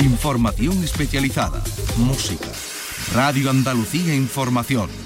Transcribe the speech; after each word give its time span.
Información 0.00 0.82
especializada. 0.82 1.62
Música. 1.98 2.48
Radio 3.14 3.48
Andalucía 3.50 4.12
Información. 4.12 5.05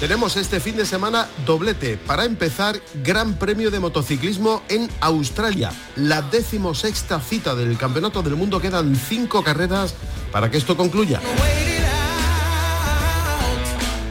Tenemos 0.00 0.36
este 0.36 0.60
fin 0.60 0.76
de 0.76 0.84
semana 0.84 1.26
doblete. 1.46 1.96
Para 1.96 2.26
empezar, 2.26 2.78
Gran 3.02 3.38
Premio 3.38 3.70
de 3.70 3.80
Motociclismo 3.80 4.62
en 4.68 4.90
Australia. 5.00 5.72
La 5.96 6.20
decimosexta 6.20 7.18
cita 7.18 7.54
del 7.54 7.78
Campeonato 7.78 8.20
del 8.22 8.36
Mundo. 8.36 8.60
Quedan 8.60 8.94
cinco 8.94 9.42
carreras 9.42 9.94
para 10.30 10.50
que 10.50 10.58
esto 10.58 10.76
concluya. 10.76 11.22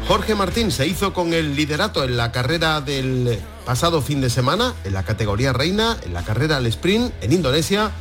Jorge 0.08 0.34
Martín 0.34 0.72
se 0.72 0.88
hizo 0.88 1.14
con 1.14 1.34
el 1.34 1.56
liderato 1.56 2.04
en 2.04 2.18
la 2.18 2.32
carrera 2.32 2.82
del 2.82 3.40
pasado 3.64 4.02
fin 4.02 4.22
de 4.22 4.32
semana, 4.32 4.74
en 4.86 4.94
la 4.94 5.04
categoría 5.04 5.54
reina, 5.54 5.98
en 6.04 6.14
la 6.14 6.24
carrera 6.24 6.58
al 6.58 6.66
sprint 6.66 7.14
en 7.22 7.32
Indonesia, 7.32 7.92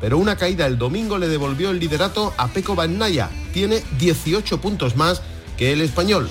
pero 0.00 0.16
una 0.16 0.36
caída 0.36 0.66
el 0.66 0.78
domingo 0.78 1.18
le 1.18 1.28
devolvió 1.28 1.70
el 1.70 1.78
liderato 1.78 2.32
a 2.38 2.48
Peco 2.48 2.74
Naya. 2.86 3.28
Tiene 3.52 3.82
18 3.98 4.62
puntos 4.62 4.96
más 4.96 5.20
que 5.56 5.72
el 5.72 5.80
español. 5.82 6.28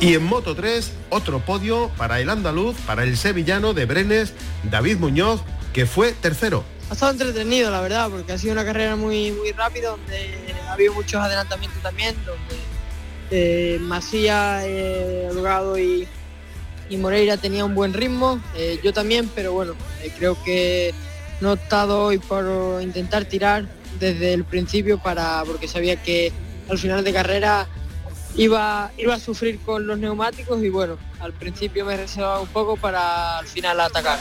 Y 0.00 0.14
en 0.14 0.22
Moto 0.22 0.54
3, 0.54 0.92
otro 1.10 1.40
podio 1.40 1.90
para 1.96 2.20
el 2.20 2.30
andaluz, 2.30 2.76
para 2.86 3.02
el 3.02 3.16
sevillano 3.16 3.74
de 3.74 3.84
Brenes, 3.84 4.32
David 4.62 4.98
Muñoz, 4.98 5.40
que 5.72 5.86
fue 5.86 6.12
tercero. 6.12 6.62
Ha 6.88 6.92
estado 6.92 7.10
entretenido, 7.10 7.72
la 7.72 7.80
verdad, 7.80 8.08
porque 8.08 8.32
ha 8.32 8.38
sido 8.38 8.52
una 8.52 8.64
carrera 8.64 8.94
muy, 8.94 9.32
muy 9.32 9.50
rápida, 9.50 9.90
donde 9.90 10.54
ha 10.68 10.74
habido 10.74 10.94
muchos 10.94 11.20
adelantamientos 11.20 11.82
también, 11.82 12.14
donde 12.24 12.56
eh, 13.32 13.78
Masía, 13.80 14.60
eh, 14.64 15.28
y, 15.78 16.94
y, 16.94 16.96
Moreira 16.96 17.36
tenía 17.36 17.64
un 17.64 17.74
buen 17.74 17.92
ritmo, 17.92 18.40
eh, 18.56 18.78
yo 18.84 18.92
también, 18.92 19.28
pero 19.34 19.52
bueno, 19.52 19.74
eh, 20.02 20.12
creo 20.16 20.40
que 20.44 20.94
no 21.40 21.50
he 21.50 21.52
optado 21.54 22.04
hoy 22.04 22.18
por 22.18 22.80
intentar 22.80 23.24
tirar 23.24 23.66
desde 23.98 24.32
el 24.32 24.44
principio 24.44 24.98
para 24.98 25.42
porque 25.44 25.66
sabía 25.66 26.00
que 26.00 26.32
al 26.70 26.78
final 26.78 27.02
de 27.02 27.12
carrera 27.12 27.68
iba, 28.36 28.92
iba 28.96 29.14
a 29.14 29.20
sufrir 29.20 29.58
con 29.60 29.86
los 29.86 29.98
neumáticos 29.98 30.62
y 30.62 30.68
bueno, 30.68 30.98
al 31.20 31.32
principio 31.32 31.84
me 31.84 31.96
reservaba 31.96 32.40
un 32.40 32.48
poco 32.48 32.76
para 32.76 33.38
al 33.38 33.46
final 33.46 33.80
atacar. 33.80 34.18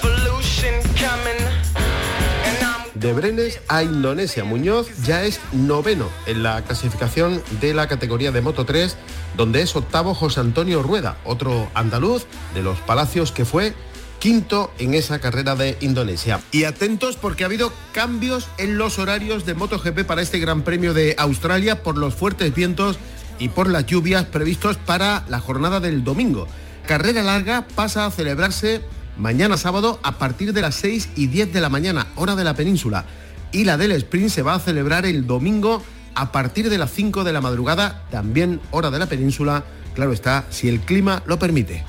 De 2.96 3.14
Brenes 3.14 3.62
a 3.68 3.84
Indonesia, 3.84 4.44
Muñoz 4.44 4.88
ya 5.04 5.24
es 5.24 5.40
noveno 5.52 6.10
en 6.26 6.42
la 6.42 6.64
clasificación 6.64 7.44
de 7.62 7.76
la 7.76 7.88
categoría 7.88 8.32
de 8.32 8.42
Moto 8.42 8.66
3, 8.66 8.98
donde 9.36 9.62
es 9.62 9.76
octavo 9.76 10.16
José 10.16 10.40
Antonio 10.40 10.82
Rueda, 10.82 11.18
otro 11.24 11.70
andaluz 11.76 12.26
de 12.56 12.64
los 12.64 12.80
Palacios 12.80 13.32
que 13.32 13.46
fue 13.46 13.76
quinto 14.18 14.72
en 14.80 14.96
esa 14.96 15.20
carrera 15.20 15.56
de 15.56 15.78
Indonesia. 15.80 16.42
Y 16.52 16.64
atentos 16.64 17.18
porque 17.18 17.44
ha 17.44 17.48
habido 17.48 17.72
cambios 17.92 18.48
en 18.58 18.80
los 18.80 18.98
horarios 18.98 19.46
de 19.46 19.54
MotoGP 19.54 20.04
para 20.06 20.24
este 20.24 20.40
Gran 20.40 20.64
Premio 20.64 20.96
de 20.96 21.16
Australia 21.20 21.84
por 21.84 21.98
los 21.98 22.16
fuertes 22.16 22.54
vientos 22.56 22.98
y 23.40 23.50
por 23.50 23.70
las 23.70 23.86
lluvias 23.86 24.26
previstos 24.26 24.78
para 24.78 25.24
la 25.30 25.40
jornada 25.40 25.80
del 25.80 26.04
domingo. 26.04 26.48
Carrera 26.86 27.24
larga 27.24 27.68
pasa 27.76 28.06
a 28.06 28.12
celebrarse 28.12 28.82
mañana 29.18 29.58
sábado 29.58 30.00
a 30.04 30.18
partir 30.18 30.54
de 30.54 30.62
las 30.62 30.76
6 30.76 31.10
y 31.16 31.28
10 31.28 31.54
de 31.54 31.62
la 31.62 31.70
mañana, 31.70 32.08
hora 32.16 32.36
de 32.36 32.44
la 32.44 32.56
península. 32.56 33.06
Y 33.52 33.64
la 33.64 33.78
del 33.78 33.92
sprint 33.94 34.30
se 34.30 34.42
va 34.42 34.56
a 34.56 34.60
celebrar 34.60 35.06
el 35.06 35.28
domingo 35.28 35.84
a 36.16 36.32
partir 36.32 36.70
de 36.70 36.78
las 36.78 36.92
5 36.92 37.24
de 37.24 37.34
la 37.34 37.42
madrugada, 37.42 38.04
también 38.10 38.60
hora 38.72 38.90
de 38.90 39.00
la 39.00 39.06
península, 39.06 39.64
claro 39.96 40.14
está, 40.14 40.46
si 40.50 40.68
el 40.68 40.80
clima 40.80 41.24
lo 41.26 41.38
permite. 41.40 41.84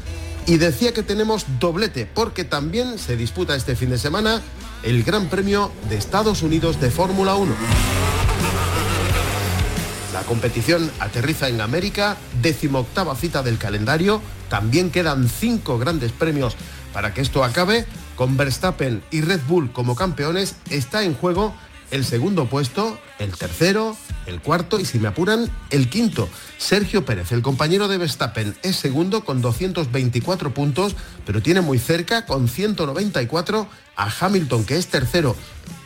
Y 0.46 0.56
decía 0.56 0.92
que 0.92 1.02
tenemos 1.02 1.46
doblete, 1.58 2.06
porque 2.06 2.44
también 2.44 2.98
se 2.98 3.16
disputa 3.16 3.54
este 3.54 3.76
fin 3.76 3.90
de 3.90 3.98
semana 3.98 4.42
el 4.82 5.02
Gran 5.02 5.28
Premio 5.28 5.72
de 5.88 5.96
Estados 5.96 6.42
Unidos 6.42 6.80
de 6.80 6.90
Fórmula 6.90 7.34
1. 7.34 7.97
La 10.18 10.24
competición 10.24 10.90
aterriza 10.98 11.48
en 11.48 11.60
América, 11.60 12.16
decimoctava 12.42 13.14
cita 13.14 13.44
del 13.44 13.56
calendario, 13.56 14.20
también 14.50 14.90
quedan 14.90 15.28
cinco 15.28 15.78
grandes 15.78 16.10
premios 16.10 16.56
para 16.92 17.14
que 17.14 17.20
esto 17.20 17.44
acabe. 17.44 17.86
Con 18.16 18.36
Verstappen 18.36 19.00
y 19.12 19.20
Red 19.20 19.42
Bull 19.46 19.70
como 19.70 19.94
campeones 19.94 20.56
está 20.70 21.04
en 21.04 21.14
juego 21.14 21.54
el 21.92 22.04
segundo 22.04 22.46
puesto, 22.46 22.98
el 23.20 23.30
tercero, 23.36 23.96
el 24.26 24.40
cuarto 24.40 24.80
y 24.80 24.84
si 24.86 24.98
me 24.98 25.06
apuran, 25.06 25.48
el 25.70 25.88
quinto. 25.88 26.28
Sergio 26.58 27.04
Pérez, 27.04 27.30
el 27.30 27.42
compañero 27.42 27.86
de 27.86 27.98
Verstappen, 27.98 28.56
es 28.64 28.74
segundo 28.74 29.24
con 29.24 29.40
224 29.40 30.52
puntos, 30.52 30.96
pero 31.26 31.42
tiene 31.42 31.60
muy 31.60 31.78
cerca 31.78 32.26
con 32.26 32.48
194 32.48 33.68
a 33.94 34.12
Hamilton, 34.20 34.64
que 34.64 34.78
es 34.78 34.88
tercero. 34.88 35.36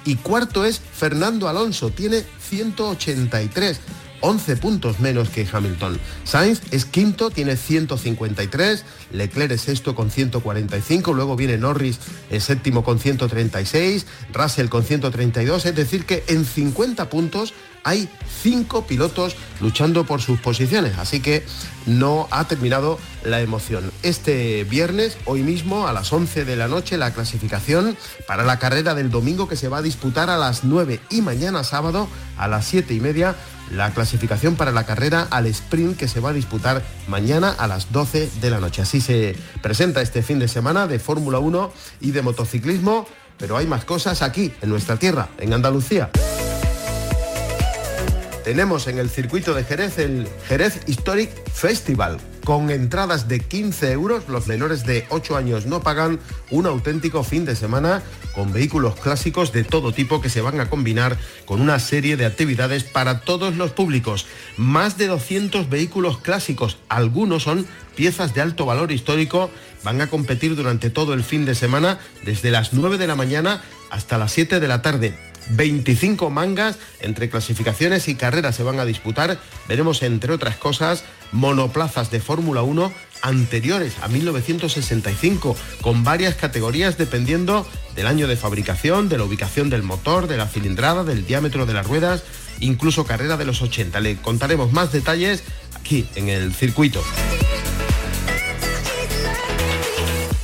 Y 0.07 0.17
cuarto 0.17 0.65
es 0.65 0.81
Fernando 0.81 1.51
Alonso, 1.51 1.91
tiene 1.91 2.25
183. 2.49 3.79
11 4.23 4.57
puntos 4.57 5.01
menos 5.01 5.29
que 5.29 5.47
Hamilton. 5.51 5.99
Sainz 6.25 6.63
es 6.71 6.87
quinto, 6.87 7.31
tiene 7.31 7.57
153, 7.57 8.85
Leclerc 9.13 9.53
es 9.53 9.61
sexto 9.61 9.95
con 9.95 10.11
145, 10.11 11.13
luego 11.13 11.37
viene 11.37 11.59
Norris 11.59 11.99
el 12.31 12.41
séptimo 12.41 12.83
con 12.83 12.99
136, 12.99 14.07
Russell 14.33 14.69
con 14.69 14.85
132, 14.85 15.67
es 15.67 15.75
decir 15.75 16.07
que 16.07 16.25
en 16.29 16.45
50 16.45 17.11
puntos 17.11 17.53
hay 17.85 18.09
cinco 18.43 18.87
pilotos 18.87 19.37
luchando 19.61 20.05
por 20.05 20.21
sus 20.21 20.41
posiciones, 20.41 20.99
así 20.99 21.21
que 21.21 21.45
no 21.87 22.29
ha 22.31 22.47
terminado 22.47 22.99
la 23.25 23.41
emoción. 23.41 23.91
Este 24.03 24.65
viernes, 24.65 25.17
hoy 25.25 25.43
mismo, 25.43 25.87
a 25.87 25.93
las 25.93 26.13
11 26.13 26.45
de 26.45 26.57
la 26.57 26.69
noche, 26.69 26.97
la 26.97 27.13
clasificación 27.13 27.97
para 28.27 28.45
la 28.45 28.59
carrera 28.59 28.95
del 28.95 29.11
domingo 29.11 29.49
que 29.49 29.57
se 29.57 29.69
va 29.69 29.79
a 29.79 29.83
disputar 29.83 30.31
a 30.31 30.39
las 30.39 30.65
9 30.65 31.01
y 31.11 31.23
mañana 31.23 31.65
sábado 31.65 32.09
a 32.37 32.49
las 32.49 32.67
7 32.67 32.95
y 32.95 33.01
media 33.01 33.37
la 33.71 33.93
clasificación 33.93 34.57
para 34.57 34.71
la 34.71 34.85
carrera 34.85 35.27
al 35.31 35.47
sprint 35.47 35.97
que 35.97 36.09
se 36.09 36.21
va 36.21 36.31
a 36.31 36.33
disputar 36.33 36.83
mañana 37.09 37.51
a 37.51 37.67
las 37.67 37.91
12 37.91 38.31
de 38.41 38.51
la 38.51 38.61
noche. 38.61 38.83
Así 38.83 39.01
se 39.01 39.37
presenta 39.63 40.03
este 40.03 40.23
fin 40.23 40.39
de 40.39 40.49
semana 40.49 40.87
de 40.87 40.99
Fórmula 40.99 41.39
1 41.39 41.73
y 42.01 42.11
de 42.11 42.23
motociclismo, 42.23 43.07
pero 43.39 43.57
hay 43.57 43.67
más 43.67 43.85
cosas 43.85 44.23
aquí, 44.23 44.53
en 44.61 44.69
nuestra 44.69 44.97
tierra, 44.97 45.29
en 45.39 45.55
Andalucía. 45.55 46.11
Tenemos 48.45 48.89
en 48.89 48.99
el 48.99 49.09
circuito 49.09 49.55
de 49.55 49.63
Jerez 49.63 49.99
el 49.99 50.27
Jerez 50.49 50.81
Historic 50.89 51.31
Festival, 51.53 52.19
con 52.45 52.71
entradas 52.71 53.29
de 53.29 53.39
15 53.39 53.93
euros. 53.93 54.29
Los 54.29 54.49
menores 54.49 54.85
de 54.85 55.07
8 55.11 55.37
años 55.37 55.67
no 55.67 55.81
pagan 55.81 56.19
un 56.51 56.67
auténtico 56.67 57.23
fin 57.23 57.45
de 57.45 57.55
semana 57.55 58.03
con 58.35 58.53
vehículos 58.53 58.97
clásicos 58.97 59.53
de 59.53 59.63
todo 59.63 59.93
tipo 59.93 60.21
que 60.21 60.29
se 60.29 60.41
van 60.41 60.59
a 60.59 60.69
combinar 60.69 61.17
con 61.45 61.61
una 61.61 61.79
serie 61.79 62.17
de 62.17 62.27
actividades 62.27 62.83
para 62.83 63.21
todos 63.21 63.57
los 63.57 63.71
públicos. 63.71 64.27
Más 64.57 64.99
de 64.99 65.07
200 65.07 65.69
vehículos 65.69 66.19
clásicos, 66.19 66.79
algunos 66.89 67.45
son 67.45 67.65
piezas 67.95 68.35
de 68.35 68.41
alto 68.41 68.67
valor 68.67 68.91
histórico, 68.91 69.51
van 69.85 70.01
a 70.01 70.09
competir 70.09 70.57
durante 70.57 70.91
todo 70.91 71.15
el 71.15 71.23
fin 71.23 71.45
de 71.45 71.55
semana 71.55 72.01
desde 72.25 72.51
las 72.51 72.73
9 72.73 72.99
de 72.99 73.07
la 73.07 73.15
mañana 73.15 73.63
hasta 73.91 74.19
las 74.19 74.33
7 74.33 74.59
de 74.59 74.69
la 74.69 74.83
tarde 74.83 75.32
25 75.51 76.31
mangas 76.31 76.79
entre 77.01 77.29
clasificaciones 77.29 78.09
y 78.09 78.15
carreras 78.15 78.57
se 78.57 78.63
van 78.63 78.79
a 78.79 78.85
disputar. 78.85 79.39
Veremos, 79.69 80.03
entre 80.03 80.33
otras 80.33 80.57
cosas, 80.57 81.05
monoplazas 81.33 82.11
de 82.11 82.21
Fórmula 82.21 82.63
1 82.63 82.93
anteriores 83.23 83.95
a 84.03 84.09
1965, 84.09 85.57
con 85.81 86.05
varias 86.05 86.35
categorías 86.35 86.99
dependiendo 86.99 87.67
del 87.95 88.07
año 88.07 88.27
de 88.27 88.37
fabricación, 88.37 89.09
de 89.09 89.19
la 89.19 89.25
ubicación 89.25 89.71
del 89.71 89.83
motor, 89.83 90.27
de 90.27 90.37
la 90.37 90.49
cilindrada, 90.49 91.05
del 91.05 91.27
diámetro 91.27 91.67
de 91.67 91.75
las 91.75 91.87
ruedas, 91.87 92.25
incluso 92.61 93.05
carrera 93.05 93.37
de 93.37 93.45
los 93.45 93.63
80. 93.63 94.01
Le 94.01 94.17
contaremos 94.17 94.73
más 94.73 94.93
detalles 94.93 95.45
aquí 95.75 96.07
en 96.15 96.29
el 96.29 96.53
circuito. 96.53 97.03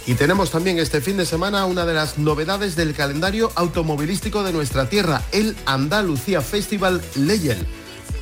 Y 0.08 0.14
tenemos 0.14 0.50
también 0.50 0.78
este 0.78 1.02
fin 1.02 1.18
de 1.18 1.26
semana 1.26 1.66
una 1.66 1.84
de 1.84 1.92
las 1.92 2.16
novedades 2.16 2.76
del 2.76 2.94
calendario 2.94 3.52
automovilístico 3.56 4.42
de 4.42 4.54
nuestra 4.54 4.88
tierra, 4.88 5.20
el 5.32 5.54
Andalucía 5.66 6.40
Festival 6.40 7.02
Legend. 7.14 7.66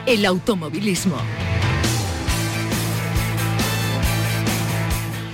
el 0.09 0.25
automovilismo. 0.25 1.17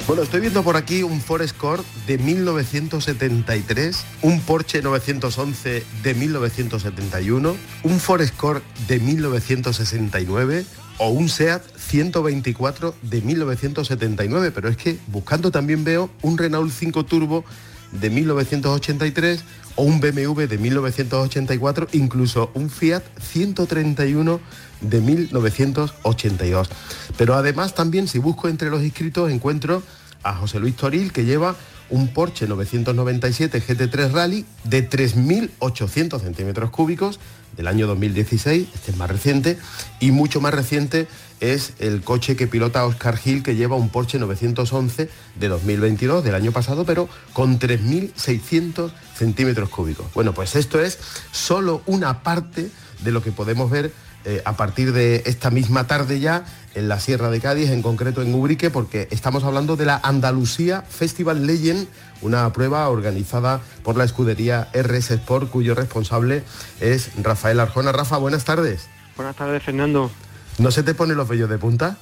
Bueno, 0.05 0.23
estoy 0.23 0.41
viendo 0.41 0.63
por 0.63 0.75
aquí 0.75 1.01
un 1.01 1.21
Forest 1.21 1.55
Core 1.55 1.81
de 2.05 2.17
1973, 2.17 4.05
un 4.21 4.41
Porsche 4.41 4.81
911 4.81 5.83
de 6.03 6.13
1971, 6.13 7.55
un 7.83 7.99
Forest 8.01 8.35
Core 8.35 8.61
de 8.89 8.99
1969 8.99 10.65
o 10.97 11.09
un 11.09 11.29
SEAT 11.29 11.63
124 11.77 12.95
de 13.01 13.21
1979, 13.21 14.51
pero 14.51 14.67
es 14.67 14.75
que 14.75 14.99
buscando 15.07 15.51
también 15.51 15.85
veo 15.85 16.09
un 16.21 16.37
Renault 16.37 16.71
5 16.71 17.05
Turbo 17.05 17.45
de 17.93 18.09
1983 18.09 19.41
o 19.75 19.83
un 19.83 19.99
BMW 19.99 20.43
de 20.43 20.57
1984, 20.57 21.89
incluso 21.93 22.51
un 22.53 22.69
Fiat 22.69 23.03
131 23.21 24.39
de 24.81 25.01
1982. 25.01 26.69
Pero 27.17 27.35
además 27.35 27.75
también 27.75 28.07
si 28.07 28.19
busco 28.19 28.47
entre 28.47 28.69
los 28.69 28.83
inscritos 28.83 29.31
encuentro 29.31 29.83
a 30.23 30.33
José 30.33 30.59
Luis 30.59 30.75
Toril 30.75 31.11
que 31.11 31.25
lleva 31.25 31.55
un 31.89 32.07
Porsche 32.09 32.47
997 32.47 33.61
GT3 33.61 34.11
Rally 34.11 34.45
de 34.63 34.89
3.800 34.89 36.21
centímetros 36.21 36.69
cúbicos 36.69 37.19
del 37.55 37.67
año 37.67 37.87
2016, 37.87 38.67
este 38.73 38.91
es 38.91 38.97
más 38.97 39.09
reciente, 39.09 39.57
y 39.99 40.11
mucho 40.11 40.41
más 40.41 40.53
reciente 40.53 41.07
es 41.39 41.73
el 41.79 42.01
coche 42.01 42.35
que 42.35 42.47
pilota 42.47 42.85
Oscar 42.85 43.17
Gil 43.17 43.43
que 43.43 43.55
lleva 43.55 43.75
un 43.75 43.89
Porsche 43.89 44.19
911 44.19 45.09
de 45.39 45.47
2022, 45.47 46.23
del 46.23 46.35
año 46.35 46.51
pasado, 46.51 46.85
pero 46.85 47.07
con 47.33 47.59
3.600 47.59 48.91
centímetros 49.15 49.69
cúbicos. 49.69 50.07
Bueno, 50.13 50.33
pues 50.33 50.55
esto 50.55 50.81
es 50.81 50.99
solo 51.31 51.81
una 51.85 52.23
parte 52.23 52.69
de 53.03 53.11
lo 53.11 53.21
que 53.21 53.31
podemos 53.31 53.69
ver 53.69 53.91
eh, 54.25 54.41
a 54.43 54.57
partir 54.57 54.91
de 54.91 55.21
esta 55.27 55.51
misma 55.51 55.85
tarde 55.85 56.19
ya 56.19 56.45
en 56.73 56.89
la 56.89 56.99
Sierra 56.99 57.29
de 57.29 57.39
Cádiz, 57.39 57.69
en 57.69 57.83
concreto 57.83 58.23
en 58.23 58.33
Ubrique, 58.33 58.71
porque 58.71 59.07
estamos 59.11 59.43
hablando 59.43 59.75
de 59.75 59.85
la 59.85 59.99
Andalucía 60.01 60.81
Festival 60.81 61.45
Legend, 61.45 61.87
una 62.21 62.51
prueba 62.51 62.89
organizada 62.89 63.61
por 63.83 63.97
la 63.97 64.03
escudería 64.03 64.67
RS 64.73 65.11
Sport, 65.11 65.51
cuyo 65.51 65.75
responsable 65.75 66.43
es 66.81 67.11
Rafael 67.21 67.59
Arjona. 67.59 67.91
Rafa, 67.91 68.17
buenas 68.17 68.45
tardes. 68.45 68.87
Buenas 69.15 69.35
tardes, 69.35 69.61
Fernando. 69.61 70.09
¿No 70.57 70.71
se 70.71 70.81
te 70.81 70.95
ponen 70.95 71.17
los 71.17 71.27
vellos 71.27 71.49
de 71.49 71.59
punta? 71.59 71.97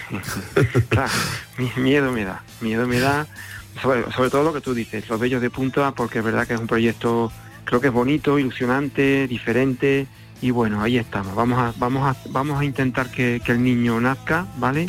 claro, 0.88 1.12
miedo 1.76 2.10
me 2.10 2.24
da, 2.24 2.42
miedo 2.62 2.86
me 2.86 3.00
da, 3.00 3.26
sobre, 3.82 4.10
sobre 4.12 4.30
todo 4.30 4.44
lo 4.44 4.54
que 4.54 4.62
tú 4.62 4.72
dices, 4.72 5.08
los 5.10 5.20
vellos 5.20 5.42
de 5.42 5.50
punta, 5.50 5.92
porque 5.92 6.20
es 6.20 6.24
verdad 6.24 6.46
que 6.46 6.54
es 6.54 6.60
un 6.60 6.68
proyecto, 6.68 7.30
creo 7.64 7.82
que 7.82 7.88
es 7.88 7.92
bonito, 7.92 8.38
ilusionante, 8.38 9.26
diferente, 9.28 10.06
y 10.40 10.50
bueno, 10.50 10.82
ahí 10.82 10.98
estamos. 10.98 11.34
Vamos 11.34 11.58
a, 11.58 11.74
vamos 11.78 12.04
a, 12.04 12.16
vamos 12.30 12.60
a 12.60 12.64
intentar 12.64 13.10
que, 13.10 13.40
el 13.46 13.62
niño 13.62 14.00
nazca, 14.00 14.46
¿vale? 14.58 14.86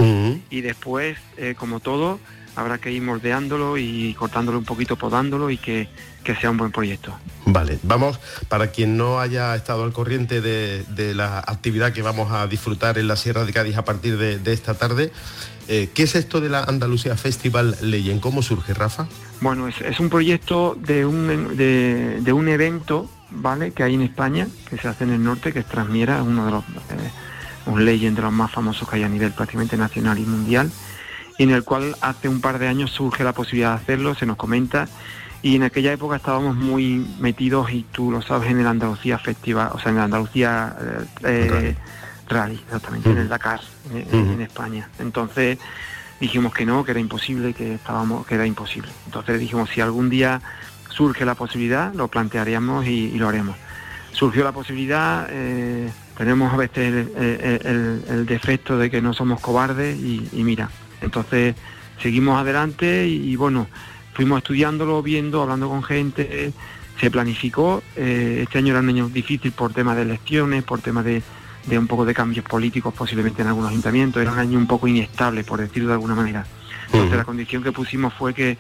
Y 0.50 0.62
después, 0.62 1.18
eh, 1.38 1.56
como 1.58 1.80
todo, 1.80 2.20
habrá 2.56 2.78
que 2.78 2.92
ir 2.92 3.02
moldeándolo 3.02 3.78
y 3.78 4.14
cortándolo 4.16 4.58
un 4.58 4.66
poquito, 4.66 4.96
podándolo 4.96 5.50
y 5.50 5.58
que, 5.58 5.88
sea 6.42 6.50
un 6.50 6.58
buen 6.58 6.72
proyecto. 6.72 7.16
Vale, 7.46 7.78
vamos, 7.84 8.20
para 8.48 8.72
quien 8.72 8.98
no 8.98 9.20
haya 9.20 9.56
estado 9.56 9.84
al 9.84 9.94
corriente 9.94 10.42
de, 10.42 11.14
la 11.14 11.40
actividad 11.40 11.94
que 11.94 12.02
vamos 12.02 12.32
a 12.32 12.48
disfrutar 12.48 12.98
en 12.98 13.08
la 13.08 13.16
Sierra 13.16 13.46
de 13.46 13.54
Cádiz 13.54 13.78
a 13.78 13.86
partir 13.86 14.18
de, 14.18 14.54
esta 14.54 14.74
tarde, 14.74 15.12
eh, 15.68 15.90
¿qué 15.94 16.04
es 16.04 16.16
esto 16.16 16.42
de 16.42 16.50
la 16.50 16.64
Andalucía 16.64 17.16
Festival 17.16 17.78
Leyen? 17.82 18.20
¿Cómo 18.20 18.42
surge, 18.42 18.74
Rafa? 18.74 19.08
Bueno, 19.42 19.68
es, 19.68 20.00
un 20.00 20.10
proyecto 20.10 20.76
de 20.80 21.06
un, 21.06 21.56
de 21.58 22.34
un 22.34 22.48
evento 22.48 23.10
¿vale? 23.36 23.72
Que 23.72 23.84
hay 23.84 23.96
en 23.96 24.02
España, 24.02 24.48
que 24.70 24.78
se 24.78 24.88
hace 24.88 25.04
en 25.04 25.12
el 25.12 25.24
norte, 25.24 25.54
que 25.54 25.60
es 25.60 25.66
Transmiera, 25.66 26.24
uno 26.24 26.46
de 26.46 26.52
los, 26.52 26.64
eh, 26.64 27.12
un 27.66 27.86
legend 27.86 28.16
de 28.16 28.24
los 28.24 28.32
más 28.32 28.52
famosos 28.52 28.88
que 28.88 28.98
hay 28.98 29.04
a 29.04 29.10
nivel 29.10 29.32
prácticamente 29.32 29.78
nacional 29.78 30.18
y 30.18 30.26
mundial, 30.26 30.72
y 31.38 31.44
en 31.44 31.52
el 31.52 31.64
cual 31.64 31.96
hace 32.02 32.30
un 32.30 32.42
par 32.42 32.60
de 32.60 32.68
años 32.68 32.92
surge 32.92 33.24
la 33.24 33.34
posibilidad 33.34 33.72
de 33.72 33.84
hacerlo, 33.84 34.16
se 34.16 34.26
nos 34.26 34.38
comenta, 34.38 34.88
y 35.42 35.56
en 35.56 35.64
aquella 35.64 35.94
época 35.94 36.16
estábamos 36.16 36.56
muy 36.56 37.06
metidos, 37.20 37.72
y 37.72 37.86
tú 37.92 38.12
lo 38.12 38.22
sabes, 38.22 38.50
en 38.50 38.60
el 38.60 38.68
Andalucía 38.68 39.20
Festival, 39.20 39.70
o 39.74 39.80
sea, 39.80 39.92
en 39.92 39.98
el 39.98 40.04
Andalucía 40.04 40.76
eh, 40.82 41.06
eh, 41.24 41.76
Rally, 42.28 42.56
exactamente, 42.66 43.12
en 43.12 43.18
el 43.18 43.30
Dakar, 43.30 43.62
en, 43.94 44.42
España. 44.42 44.90
Entonces 45.00 45.60
dijimos 46.20 46.54
que 46.54 46.66
no, 46.66 46.84
que 46.84 46.92
era 46.92 47.00
imposible, 47.00 47.54
que 47.54 47.76
estábamos, 47.76 48.26
que 48.26 48.36
era 48.36 48.48
imposible. 48.48 48.90
Entonces 49.06 49.40
dijimos, 49.40 49.70
si 49.70 49.82
algún 49.82 50.10
día 50.10 50.42
surge 50.96 51.26
la 51.26 51.36
posibilidad, 51.36 51.94
lo 51.94 52.08
plantearíamos 52.08 52.86
y, 52.88 53.12
lo 53.18 53.28
haremos. 53.28 53.56
Surgió 54.12 54.44
la 54.44 54.54
posibilidad, 54.54 55.28
eh, 55.30 55.92
tenemos 56.18 56.54
a 56.54 56.58
veces 56.58 57.08
el, 57.18 58.26
defecto 58.26 58.78
de 58.78 58.90
que 58.90 59.02
no 59.02 59.14
somos 59.14 59.42
cobardes 59.42 59.98
y, 59.98 60.44
mira, 60.44 60.70
entonces 61.02 61.56
seguimos 62.02 62.40
adelante 62.40 63.08
y, 63.08 63.36
bueno, 63.36 63.68
fuimos 64.14 64.38
estudiándolo, 64.38 65.04
viendo, 65.04 65.42
hablando 65.42 65.68
con 65.68 65.84
gente, 65.84 66.54
se 67.00 67.12
planificó, 67.12 67.84
eh, 67.96 68.40
este 68.44 68.60
año 68.60 68.72
era 68.72 68.80
un 68.80 68.90
año 68.90 69.10
difícil 69.10 69.52
por 69.52 69.74
temas 69.74 69.98
de 69.98 70.04
elecciones, 70.04 70.64
por 70.64 70.80
temas 70.80 71.04
de, 71.04 71.22
un 71.78 71.88
poco 71.88 72.06
de 72.06 72.14
cambios 72.14 72.46
políticos 72.46 72.94
posiblemente 72.94 73.42
en 73.42 73.50
algunos 73.50 73.72
ayuntamientos, 73.72 74.22
era 74.22 74.32
un 74.32 74.40
año 74.40 74.58
un 74.58 74.68
poco 74.68 74.88
inestable, 74.88 75.44
por 75.44 75.60
decirlo 75.60 75.90
de 75.90 75.96
alguna 75.96 76.16
manera. 76.16 76.46
Entonces 76.86 77.18
la 77.18 77.26
condición 77.26 77.64
que 77.64 77.72
pusimos 77.72 78.14
fue 78.14 78.34
que 78.34 78.58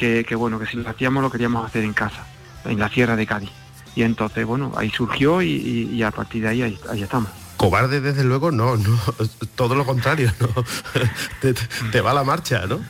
que, 0.00 0.34
bueno, 0.34 0.58
que 0.58 0.66
si 0.66 0.78
lo 0.78 0.88
hacíamos 0.88 1.22
lo 1.22 1.30
queríamos 1.30 1.64
hacer 1.64 1.84
en 1.84 1.92
casa, 1.92 2.24
en 2.64 2.78
la 2.78 2.88
sierra 2.88 3.16
de 3.16 3.26
Cádiz. 3.26 3.50
Y 3.94 4.02
entonces, 4.02 4.46
bueno, 4.46 4.72
ahí 4.76 4.90
surgió 4.90 5.42
y, 5.42 6.02
a 6.02 6.10
partir 6.10 6.42
de 6.42 6.48
ahí, 6.48 6.62
ahí, 6.62 7.02
estamos. 7.02 7.30
Cobarde, 7.56 8.00
desde 8.00 8.24
luego, 8.24 8.50
no, 8.50 8.76
no, 8.76 8.98
todo 9.54 9.74
lo 9.74 9.84
contrario, 9.84 10.32
¿no? 10.40 10.48
te, 11.92 12.00
va 12.00 12.14
la 12.14 12.24
marcha, 12.24 12.66
¿no? 12.66 12.80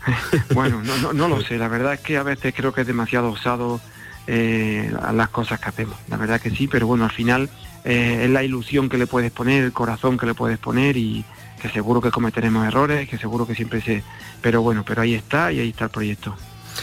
bueno, 0.54 0.80
no, 0.82 1.12
no, 1.12 1.28
lo 1.28 1.40
sé, 1.42 1.58
la 1.58 1.66
verdad 1.66 1.94
es 1.94 2.00
que 2.00 2.16
a 2.16 2.22
veces 2.22 2.54
creo 2.56 2.72
que 2.72 2.82
es 2.82 2.86
demasiado 2.86 3.30
osado 3.30 3.80
eh, 4.26 4.94
las 5.12 5.28
cosas 5.30 5.58
que 5.58 5.68
hacemos, 5.68 5.96
la 6.08 6.16
verdad 6.16 6.40
que 6.40 6.50
sí, 6.50 6.68
pero 6.68 6.86
bueno, 6.86 7.04
al 7.04 7.10
final 7.10 7.50
eh, 7.84 8.20
es 8.24 8.30
la 8.30 8.44
ilusión 8.44 8.88
que 8.88 8.96
le 8.96 9.08
puedes 9.08 9.32
poner, 9.32 9.64
el 9.64 9.72
corazón 9.72 10.16
que 10.16 10.26
le 10.26 10.34
puedes 10.34 10.58
poner 10.58 10.96
y 10.96 11.24
que 11.60 11.68
seguro 11.68 12.00
que 12.00 12.10
cometeremos 12.10 12.66
errores, 12.66 13.08
que 13.08 13.18
seguro 13.18 13.46
que 13.46 13.54
siempre 13.54 13.82
se... 13.82 14.02
Pero 14.40 14.62
bueno, 14.62 14.84
pero 14.86 15.02
ahí 15.02 15.14
está 15.14 15.52
y 15.52 15.60
ahí 15.60 15.70
está 15.70 15.84
el 15.84 15.90
proyecto. 15.90 16.36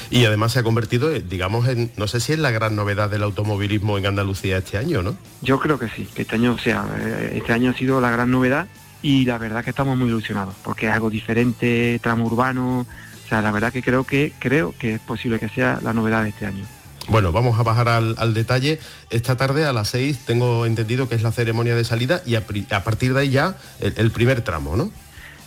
Y 0.10 0.26
además 0.26 0.54
se 0.54 0.60
ha 0.60 0.64
convertido, 0.64 1.12
eh, 1.12 1.24
digamos, 1.28 1.68
en, 1.68 1.92
no 1.98 2.08
sé 2.08 2.20
si 2.20 2.34
es 2.34 2.40
la 2.40 2.52
gran 2.52 2.76
novedad 2.76 3.10
del 3.10 3.24
automovilismo 3.24 3.98
en 3.98 4.06
Andalucía 4.06 4.58
este 4.58 4.78
año, 4.78 5.02
¿no? 5.02 5.18
Yo 5.42 5.60
creo 5.60 5.78
que 5.78 5.90
sí, 5.90 6.08
que 6.14 6.24
este 6.24 6.36
año, 6.36 6.54
o 6.54 6.58
sea, 6.58 6.86
eh, 7.00 7.34
este 7.36 7.54
año 7.54 7.72
ha 7.72 7.74
sido 7.74 8.00
la 8.00 8.12
gran 8.12 8.32
novedad 8.32 8.68
y 9.02 9.26
la 9.26 9.38
verdad 9.38 9.64
que 9.64 9.70
estamos 9.70 9.98
muy 9.98 10.08
ilusionados, 10.08 10.56
porque 10.64 10.88
es 10.88 10.94
algo 10.94 11.10
diferente, 11.10 12.00
tramo 12.02 12.26
urbano, 12.26 12.82
o 13.26 13.30
sea, 13.30 13.42
la 13.42 13.52
verdad 13.52 13.74
que 13.74 13.84
creo 13.84 14.06
que, 14.06 14.34
creo 14.40 14.74
que 14.78 14.96
es 14.96 15.00
posible 15.02 15.40
que 15.40 15.50
sea 15.50 15.80
la 15.84 15.94
novedad 15.94 16.24
de 16.24 16.30
este 16.30 16.46
año. 16.46 16.66
Bueno, 17.10 17.32
vamos 17.32 17.58
a 17.58 17.64
bajar 17.64 17.88
al, 17.88 18.34
detalle. 18.34 18.80
Esta 19.10 19.38
tarde 19.38 19.66
a 19.66 19.72
las 19.72 19.90
6 19.90 20.26
tengo 20.26 20.66
entendido 20.66 21.08
que 21.08 21.16
es 21.16 21.22
la 21.22 21.32
ceremonia 21.32 21.74
de 21.74 21.86
salida 21.86 22.22
y 22.26 22.36
a, 22.36 22.44
partir 22.84 23.14
de 23.14 23.22
ahí 23.22 23.30
ya 23.30 23.56
el, 23.80 23.94
el, 23.96 24.12
primer 24.12 24.42
tramo, 24.42 24.76
¿no? 24.76 24.92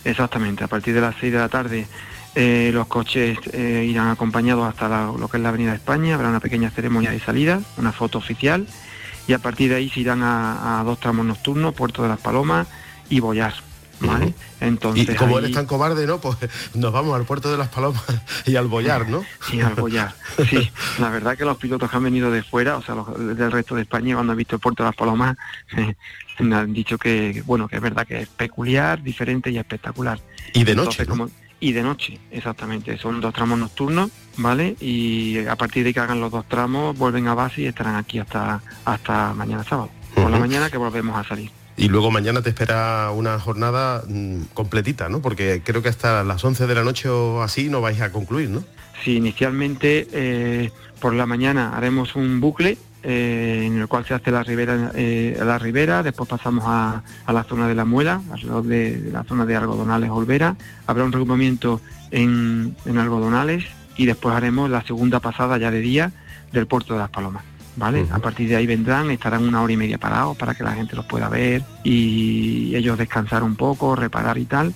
Exactamente, 0.03 0.63
a 0.63 0.67
partir 0.67 0.95
de 0.95 1.01
las 1.01 1.15
6 1.19 1.33
de 1.33 1.39
la 1.39 1.49
tarde 1.49 1.87
Eh, 2.33 2.71
los 2.73 2.87
coches 2.87 3.37
eh, 3.51 3.85
irán 3.89 4.07
acompañados 4.07 4.65
hasta 4.67 5.11
lo 5.11 5.27
que 5.27 5.35
es 5.35 5.43
la 5.43 5.49
Avenida 5.49 5.75
España, 5.75 6.15
habrá 6.15 6.29
una 6.29 6.39
pequeña 6.39 6.69
ceremonia 6.69 7.11
de 7.11 7.19
salida, 7.19 7.61
una 7.77 7.91
foto 7.91 8.19
oficial, 8.19 8.67
y 9.27 9.33
a 9.33 9.39
partir 9.39 9.69
de 9.69 9.75
ahí 9.75 9.89
se 9.89 9.99
irán 9.99 10.21
a, 10.23 10.81
dos 10.85 10.99
tramos 10.99 11.25
nocturnos, 11.25 11.73
Puerto 11.73 12.03
de 12.03 12.09
las 12.09 12.19
Palomas 12.19 12.67
y 13.09 13.19
Boyar. 13.19 13.53
¿Vale? 13.99 14.33
Entonces, 14.59 15.07
y 15.07 15.15
como 15.15 15.37
eres 15.37 15.51
tan 15.51 15.67
cobarde, 15.67 16.07
¿no? 16.07 16.19
Pues 16.19 16.35
nos 16.73 16.91
vamos 16.91 17.15
al 17.15 17.23
puerto 17.23 17.51
de 17.51 17.57
las 17.59 17.67
Palomas 17.67 18.03
y 18.47 18.55
al 18.55 18.67
Boyar, 18.67 19.07
¿no? 19.07 19.23
Sí, 19.47 19.61
al 19.61 19.75
Boyar. 19.75 20.15
Sí, 20.49 20.71
la 20.97 21.09
verdad 21.09 21.37
que 21.37 21.45
los 21.45 21.57
pilotos 21.57 21.87
que 21.87 21.97
han 21.97 22.03
venido 22.03 22.31
de 22.31 22.41
fuera, 22.41 22.77
o 22.77 22.81
sea, 22.81 22.95
los, 22.95 23.37
del 23.37 23.51
resto 23.51 23.75
de 23.75 23.83
España, 23.83 24.15
cuando 24.15 24.31
han 24.31 24.37
visto 24.37 24.55
el 24.55 24.59
puerto 24.59 24.81
de 24.81 24.89
las 24.89 24.95
Palomas, 24.95 25.37
me 26.39 26.55
han 26.55 26.73
dicho 26.73 26.97
que, 26.97 27.43
bueno, 27.45 27.67
que 27.67 27.75
es 27.75 27.81
verdad 27.81 28.07
que 28.07 28.21
es 28.21 28.27
peculiar, 28.27 29.03
diferente 29.03 29.51
y 29.51 29.59
espectacular. 29.59 30.19
Y 30.53 30.63
de 30.63 30.73
noche. 30.73 31.05
Y 31.61 31.71
de 31.71 31.83
noche, 31.83 32.19
exactamente. 32.31 32.97
Son 32.97 33.21
dos 33.21 33.33
tramos 33.33 33.57
nocturnos, 33.57 34.09
¿vale? 34.37 34.75
Y 34.81 35.45
a 35.45 35.55
partir 35.55 35.85
de 35.85 35.93
que 35.93 35.99
hagan 35.99 36.19
los 36.19 36.31
dos 36.31 36.45
tramos, 36.49 36.97
vuelven 36.97 37.27
a 37.27 37.35
base 37.35 37.61
y 37.61 37.65
estarán 37.67 37.95
aquí 37.95 38.19
hasta, 38.19 38.61
hasta 38.83 39.33
mañana 39.33 39.63
sábado. 39.63 39.91
Por 40.15 40.29
la 40.29 40.39
mañana 40.39 40.69
que 40.69 40.77
volvemos 40.77 41.15
a 41.15 41.23
salir. 41.23 41.51
Y 41.77 41.87
luego 41.87 42.11
mañana 42.11 42.41
te 42.41 42.49
espera 42.49 43.11
una 43.11 43.39
jornada 43.39 44.03
mm, 44.07 44.41
completita, 44.53 45.07
¿no? 45.07 45.21
Porque 45.21 45.61
creo 45.63 45.81
que 45.81 45.89
hasta 45.89 46.23
las 46.23 46.43
11 46.43 46.67
de 46.67 46.75
la 46.75 46.83
noche 46.83 47.07
o 47.07 47.43
así 47.43 47.69
no 47.69 47.79
vais 47.79 48.01
a 48.01 48.11
concluir, 48.11 48.49
¿no? 48.49 48.63
Sí, 49.03 49.15
inicialmente 49.15 50.07
eh, 50.11 50.71
por 50.99 51.13
la 51.13 51.25
mañana 51.25 51.77
haremos 51.77 52.15
un 52.15 52.41
bucle 52.41 52.77
eh, 53.03 53.63
en 53.65 53.79
el 53.79 53.87
cual 53.87 54.05
se 54.05 54.13
hace 54.13 54.29
la 54.29 54.43
ribera, 54.43 54.91
eh, 54.93 55.35
la 55.43 55.57
ribera 55.57 56.03
después 56.03 56.29
pasamos 56.29 56.63
a, 56.67 57.01
la 57.27 57.43
zona 57.43 57.67
de 57.67 57.73
la 57.73 57.83
muela, 57.83 58.21
alrededor 58.31 58.63
de, 58.63 59.09
la 59.11 59.23
zona 59.23 59.45
de 59.45 59.55
algodonales 59.55 60.11
Olvera, 60.11 60.55
habrá 60.85 61.03
un 61.03 61.11
recubrimiento 61.11 61.81
en, 62.11 62.75
algodonales 62.85 63.65
y 63.97 64.05
después 64.05 64.35
haremos 64.35 64.69
la 64.69 64.83
segunda 64.83 65.19
pasada 65.19 65.57
ya 65.57 65.71
de 65.71 65.79
día 65.79 66.11
del 66.51 66.67
puerto 66.67 66.93
de 66.93 66.99
las 66.99 67.09
Palomas. 67.09 67.43
¿Vale? 67.77 68.05
A 68.11 68.19
partir 68.19 68.49
de 68.49 68.57
ahí 68.57 68.67
vendrán, 68.67 69.09
estarán 69.11 69.47
una 69.47 69.61
hora 69.61 69.71
y 69.71 69.77
media 69.77 69.97
parados 69.97 70.35
para 70.35 70.53
que 70.53 70.63
la 70.63 70.73
gente 70.73 70.95
los 70.95 71.05
pueda 71.05 71.29
ver 71.29 71.63
y 71.85 72.75
ellos 72.75 72.97
descansar 72.97 73.43
un 73.43 73.55
poco, 73.55 73.95
reparar 73.95 74.37
y 74.37 74.45
tal. 74.45 74.73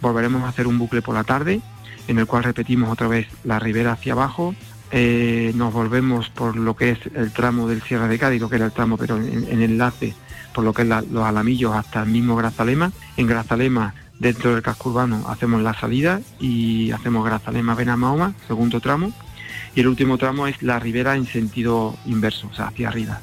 Volveremos 0.00 0.44
a 0.44 0.48
hacer 0.48 0.68
un 0.68 0.78
bucle 0.78 1.02
por 1.02 1.14
la 1.14 1.24
tarde, 1.24 1.60
en 2.06 2.18
el 2.18 2.26
cual 2.26 2.44
repetimos 2.44 2.88
otra 2.88 3.08
vez 3.08 3.26
la 3.42 3.58
ribera 3.58 3.92
hacia 3.92 4.12
abajo, 4.12 4.54
eh, 4.90 5.52
nos 5.54 5.72
volvemos 5.72 6.28
por 6.30 6.56
lo 6.56 6.76
que 6.76 6.90
es 6.90 6.98
el 7.14 7.32
tramo 7.32 7.68
del 7.68 7.82
Sierra 7.82 8.08
de 8.08 8.18
Cádiz, 8.18 8.40
lo 8.40 8.48
que 8.48 8.56
era 8.56 8.66
el 8.66 8.72
tramo, 8.72 8.96
pero 8.96 9.16
en, 9.16 9.62
enlace 9.62 10.14
por 10.54 10.64
lo 10.64 10.72
que 10.72 10.82
es 10.82 10.88
los 10.88 11.24
alamillos 11.24 11.74
hasta 11.74 12.02
el 12.02 12.08
mismo 12.08 12.36
Grazalema. 12.36 12.92
En 13.16 13.26
Grazalema, 13.26 13.94
dentro 14.18 14.54
del 14.54 14.62
casco 14.62 14.90
urbano, 14.90 15.24
hacemos 15.28 15.60
la 15.60 15.74
salida 15.74 16.20
y 16.40 16.92
hacemos 16.92 17.24
Grazalema 17.24 17.74
Benamahoma, 17.74 18.34
segundo 18.46 18.80
tramo. 18.80 19.12
Y 19.74 19.80
el 19.80 19.88
último 19.88 20.16
tramo 20.16 20.46
es 20.46 20.62
la 20.62 20.78
ribera 20.78 21.16
en 21.16 21.26
sentido 21.26 21.96
inverso, 22.06 22.48
o 22.50 22.54
sea, 22.54 22.68
hacia 22.68 22.88
arriba. 22.88 23.20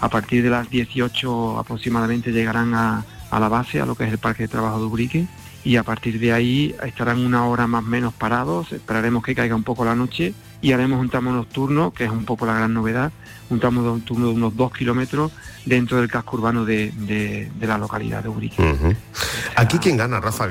A 0.00 0.08
partir 0.08 0.42
de 0.42 0.50
las 0.50 0.68
18 0.70 1.58
aproximadamente 1.58 2.32
llegarán 2.32 2.74
a, 2.74 3.04
a 3.30 3.38
la 3.38 3.48
base, 3.48 3.80
a 3.80 3.86
lo 3.86 3.94
que 3.94 4.04
es 4.04 4.10
el 4.12 4.18
Parque 4.18 4.44
de 4.44 4.48
Trabajo 4.48 4.78
de 4.78 4.86
Ubrique, 4.86 5.26
y 5.64 5.76
a 5.76 5.84
partir 5.84 6.18
de 6.18 6.32
ahí 6.32 6.74
estarán 6.82 7.20
una 7.20 7.46
hora 7.46 7.68
más 7.68 7.84
o 7.84 7.86
menos 7.86 8.12
parados, 8.12 8.72
esperaremos 8.72 9.22
que 9.22 9.34
caiga 9.36 9.54
un 9.54 9.62
poco 9.62 9.84
la 9.84 9.94
noche 9.94 10.34
y 10.62 10.72
haremos 10.72 11.00
un 11.00 11.10
tramo 11.10 11.32
nocturno, 11.32 11.92
que 11.92 12.04
es 12.04 12.10
un 12.10 12.24
poco 12.24 12.46
la 12.46 12.54
gran 12.54 12.72
novedad, 12.72 13.12
un 13.50 13.58
tramo 13.58 13.82
nocturno 13.82 14.28
de 14.28 14.32
unos 14.32 14.56
dos 14.56 14.72
kilómetros 14.72 15.32
dentro 15.66 15.98
del 15.98 16.08
casco 16.08 16.36
urbano 16.36 16.64
de, 16.64 17.50
la 17.60 17.76
localidad 17.76 18.22
de 18.22 18.28
Urique. 18.28 18.96
¿Aquí 19.56 19.78
quién 19.78 19.96
gana, 19.96 20.20
Rafa? 20.20 20.48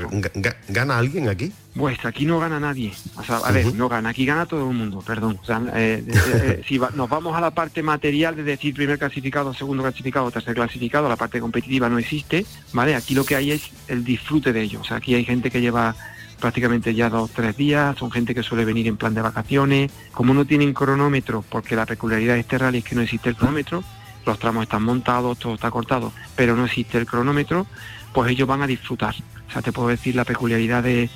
¿Gana 0.68 0.98
alguien 0.98 1.30
aquí? 1.30 1.54
Pues 1.76 2.04
aquí 2.04 2.26
no 2.26 2.40
gana 2.40 2.60
nadie. 2.60 2.92
a 3.28 3.52
ver, 3.52 3.74
no 3.74 3.88
gana, 3.88 4.10
aquí 4.10 4.26
gana 4.26 4.46
todo 4.46 4.70
el 4.70 4.76
mundo, 4.76 5.02
perdón. 5.02 5.40
Eh, 5.74 6.04
eh, 6.06 6.14
eh, 6.34 6.62
si 6.68 6.78
nos 6.78 7.10
vamos 7.10 7.36
a 7.36 7.40
la 7.40 7.52
parte 7.52 7.82
material 7.82 8.36
de 8.36 8.44
decir 8.44 8.76
primer 8.76 9.00
clasificado, 9.00 9.54
segundo 9.54 9.82
clasificado, 9.82 10.30
tercer 10.30 10.56
clasificado, 10.56 11.08
la 11.08 11.16
parte 11.16 11.40
competitiva 11.40 11.88
no 11.88 11.98
existe, 11.98 12.46
¿vale? 12.74 12.96
Aquí 12.96 13.16
lo 13.16 13.24
que 13.24 13.38
hay 13.38 13.52
es 13.52 13.72
el 13.88 14.04
disfrute 14.04 14.52
de 14.52 14.62
ello. 14.62 14.82
O 14.82 14.84
sea, 14.84 14.98
aquí 14.98 15.16
hay 15.16 15.24
gente 15.24 15.50
que 15.50 15.62
lleva 15.62 15.96
prácticamente 16.42 16.94
ya 16.94 17.10
dos 17.10 17.30
o 17.30 17.34
tres 17.34 17.56
días, 17.56 17.96
son 17.98 18.12
gente 18.12 18.36
que 18.36 18.44
suele 18.44 18.66
venir 18.66 18.88
en 18.88 18.98
plan 18.98 19.14
de 19.14 19.22
vacaciones, 19.22 19.92
como 20.12 20.34
no 20.34 20.44
tienen 20.44 20.74
cronómetro, 20.74 21.46
porque 21.48 21.78
la 21.78 21.86
peculiaridad 21.86 22.34
de 22.34 22.42
este 22.42 22.58
rally 22.58 22.80
es 22.80 22.84
que 22.84 22.96
no 22.96 23.02
existe 23.02 23.30
el 23.30 23.38
cronómetro, 23.38 23.84
los 24.26 24.40
tramos 24.40 24.64
están 24.64 24.84
montados, 24.84 25.40
todo 25.40 25.54
está 25.54 25.72
cortado, 25.72 26.12
pero 26.36 26.56
no 26.56 26.66
existe 26.66 26.98
el 26.98 27.06
cronómetro, 27.06 27.66
pues 28.14 28.32
ellos 28.32 28.48
van 28.48 28.62
a 28.62 28.68
disfrutar. 28.68 29.16
O 29.48 29.52
sea, 29.52 29.62
te 29.62 29.72
puedo 29.72 29.88
decir 29.88 30.16
la 30.16 30.26
peculiaridad 30.26 30.84
de, 30.84 31.10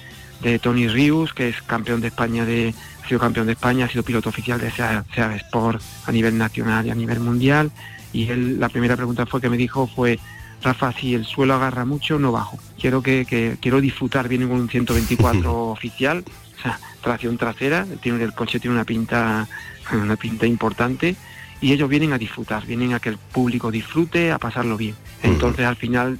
Tony 0.61 0.87
Rius, 0.87 1.33
que 1.33 1.49
es 1.49 1.61
campeón 1.63 2.01
de 2.01 2.07
España 2.07 2.45
de, 2.45 2.73
ha 3.03 3.07
sido 3.07 3.19
campeón 3.19 3.47
de 3.47 3.53
España, 3.53 3.85
ha 3.85 3.89
sido 3.89 4.03
piloto 4.03 4.29
oficial 4.29 4.59
de 4.59 4.69
SEA, 4.69 5.03
Sport 5.37 5.81
a 6.05 6.11
nivel 6.11 6.37
nacional 6.37 6.85
y 6.85 6.91
a 6.91 6.95
nivel 6.95 7.19
mundial. 7.19 7.71
Y 8.13 8.29
él, 8.29 8.59
la 8.59 8.69
primera 8.69 8.95
pregunta 8.95 9.25
fue 9.25 9.41
que 9.41 9.49
me 9.49 9.57
dijo 9.57 9.87
fue 9.87 10.19
Rafa, 10.65 10.91
si 10.93 11.13
el 11.13 11.25
suelo 11.25 11.53
agarra 11.53 11.85
mucho, 11.85 12.17
no 12.17 12.31
bajo. 12.31 12.57
Quiero 12.79 13.03
que, 13.03 13.57
quiero 13.61 13.79
disfrutar, 13.79 14.27
viene 14.27 14.47
con 14.47 14.59
un 14.59 14.67
124 14.67 15.67
oficial, 15.67 16.23
o 16.57 16.61
sea, 16.61 16.79
tracción 17.01 17.37
trasera, 17.37 17.85
tiene, 18.01 18.23
el 18.23 18.33
coche 18.33 18.59
tiene 18.59 18.73
una 18.73 18.83
pinta, 18.83 19.47
una 19.93 20.15
pinta 20.15 20.47
importante 20.47 21.15
y 21.61 21.71
ellos 21.71 21.87
vienen 21.87 22.13
a 22.13 22.17
disfrutar, 22.17 22.65
vienen 22.65 22.93
a 22.93 22.99
que 22.99 23.09
el 23.09 23.17
público 23.19 23.69
disfrute, 23.69 24.31
a 24.31 24.39
pasarlo 24.39 24.75
bien. 24.75 24.95
Entonces 25.21 25.65
al 25.67 25.75
final 25.75 26.19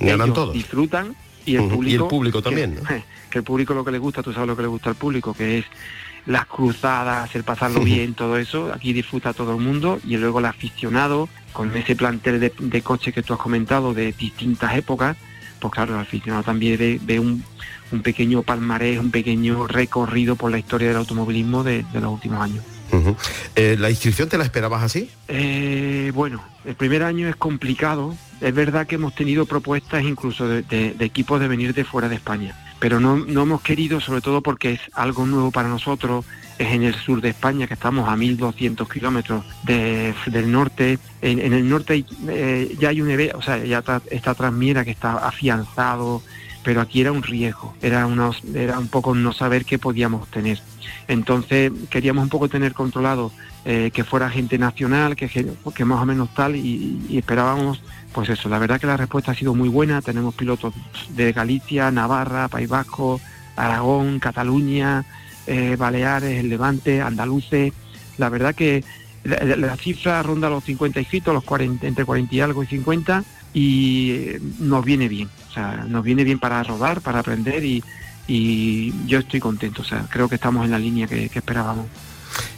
ellos 0.00 0.52
disfrutan 0.52 1.14
y 1.46 1.54
el 1.54 1.68
público, 1.68 1.88
y 1.88 1.94
el 1.94 2.08
público 2.08 2.42
también, 2.42 2.80
que, 3.30 3.38
el 3.38 3.44
público 3.44 3.74
lo 3.74 3.84
que 3.84 3.92
le 3.92 3.98
gusta, 3.98 4.24
tú 4.24 4.32
sabes 4.32 4.48
lo 4.48 4.56
que 4.56 4.62
le 4.62 4.68
gusta 4.68 4.90
al 4.90 4.96
público, 4.96 5.34
que 5.34 5.58
es 5.58 5.66
las 6.26 6.46
cruzadas, 6.46 7.34
el 7.34 7.44
pasarlo 7.44 7.80
bien, 7.80 8.14
todo 8.14 8.38
eso, 8.38 8.72
aquí 8.72 8.92
disfruta 8.92 9.32
todo 9.32 9.54
el 9.56 9.60
mundo 9.60 10.00
y 10.04 10.16
luego 10.16 10.38
el 10.38 10.46
aficionado 10.46 11.28
con 11.52 11.76
ese 11.76 11.94
plantel 11.94 12.40
de, 12.40 12.52
de 12.58 12.82
coches 12.82 13.14
que 13.14 13.22
tú 13.22 13.34
has 13.34 13.38
comentado 13.38 13.94
de 13.94 14.12
distintas 14.12 14.74
épocas, 14.76 15.16
pues 15.64 15.72
claro, 15.72 15.94
el 15.94 16.00
aficionado 16.00 16.42
también 16.42 17.00
ve, 17.06 17.18
un, 17.18 17.42
pequeño 18.02 18.42
palmarés, 18.42 18.98
un 18.98 19.10
pequeño 19.10 19.66
recorrido 19.66 20.36
por 20.36 20.50
la 20.50 20.58
historia 20.58 20.88
del 20.88 20.98
automovilismo 20.98 21.64
de, 21.64 21.84
los 21.94 22.12
últimos 22.12 22.40
años. 22.40 22.62
Eh, 23.56 23.76
¿La 23.78 23.88
inscripción 23.88 24.28
te 24.28 24.36
la 24.36 24.44
esperabas 24.44 24.82
así? 24.82 25.10
Eh, 25.26 26.12
bueno, 26.14 26.44
el 26.66 26.74
primer 26.74 27.02
año 27.02 27.28
es 27.28 27.36
complicado. 27.36 28.14
Es 28.42 28.54
verdad 28.54 28.86
que 28.86 28.96
hemos 28.96 29.14
tenido 29.14 29.46
propuestas 29.46 30.04
incluso 30.04 30.46
de 30.46 30.96
equipos 31.00 31.40
de 31.40 31.48
venir 31.48 31.72
de 31.72 31.84
fuera 31.84 32.10
de 32.10 32.16
España 32.16 32.54
pero 32.84 33.00
no, 33.00 33.16
hemos 33.16 33.62
querido, 33.62 33.98
sobre 33.98 34.20
todo 34.20 34.42
porque 34.42 34.72
es 34.72 34.80
algo 34.92 35.24
nuevo 35.24 35.50
para 35.50 35.70
nosotros, 35.70 36.26
es 36.58 36.68
en 36.68 36.82
el 36.82 36.94
sur 36.94 37.22
de 37.22 37.30
España, 37.30 37.66
que 37.66 37.72
estamos 37.72 38.06
a 38.06 38.14
1.200 38.14 38.86
kilómetros 38.92 39.42
del 39.64 40.52
norte. 40.52 40.98
En, 41.22 41.54
el 41.54 41.66
norte 41.66 42.04
eh, 42.28 42.76
ya 42.78 42.90
hay 42.90 43.00
un 43.00 43.08
o 43.36 43.40
sea, 43.40 43.56
ya 43.64 43.78
está, 43.78 44.34
Transmiera 44.34 44.84
que 44.84 44.90
está 44.90 45.26
afianzado, 45.26 46.20
pero 46.62 46.82
aquí 46.82 47.00
era 47.00 47.10
un 47.10 47.22
riesgo, 47.22 47.74
era, 47.80 48.06
era 48.54 48.78
un 48.78 48.88
poco 48.88 49.14
no 49.14 49.32
saber 49.32 49.64
qué 49.64 49.78
podíamos 49.78 50.28
tener. 50.30 50.60
Entonces 51.08 51.72
queríamos 51.88 52.24
un 52.24 52.28
poco 52.28 52.50
tener 52.50 52.74
controlado 52.74 53.32
eh, 53.64 53.92
que 53.94 54.04
fuera 54.04 54.28
gente 54.28 54.58
nacional, 54.58 55.16
que, 55.16 55.26
que 55.28 55.84
más 55.86 56.02
o 56.02 56.04
menos 56.04 56.34
tal, 56.34 56.54
y, 56.54 57.16
esperábamos, 57.16 57.82
pues 58.14 58.28
eso, 58.28 58.48
la 58.48 58.60
verdad 58.60 58.80
que 58.80 58.86
la 58.86 58.96
respuesta 58.96 59.32
ha 59.32 59.34
sido 59.34 59.54
muy 59.54 59.68
buena, 59.68 60.00
tenemos 60.00 60.34
pilotos 60.34 60.72
de 61.10 61.32
Galicia, 61.32 61.90
Navarra, 61.90 62.46
País 62.46 62.68
Vasco, 62.68 63.20
Aragón, 63.56 64.20
Cataluña, 64.20 65.04
eh, 65.48 65.74
Baleares, 65.76 66.38
el 66.38 66.48
Levante, 66.48 67.02
Andaluces, 67.02 67.72
la 68.16 68.28
verdad 68.28 68.54
que 68.54 68.84
la, 69.24 69.76
cifra 69.76 70.22
ronda 70.22 70.48
los 70.48 70.62
50 70.62 71.00
inscritos, 71.00 71.34
los 71.34 71.42
40, 71.42 71.86
entre 71.86 72.04
40 72.04 72.34
y 72.34 72.40
algo 72.40 72.62
y 72.62 72.66
50, 72.66 73.24
y 73.52 74.10
eh, 74.12 74.40
nos 74.60 74.84
viene 74.84 75.08
bien, 75.08 75.28
o 75.50 75.52
sea, 75.52 75.84
nos 75.88 76.04
viene 76.04 76.22
bien 76.22 76.38
para 76.38 76.62
rodar, 76.62 77.00
para 77.00 77.18
aprender 77.18 77.64
y, 77.64 77.82
yo 79.06 79.18
estoy 79.18 79.40
contento, 79.40 79.82
o 79.82 79.84
sea, 79.84 80.06
creo 80.08 80.28
que 80.28 80.36
estamos 80.36 80.64
en 80.64 80.70
la 80.70 80.78
línea 80.78 81.06
que 81.06 81.28
esperábamos. 81.34 81.86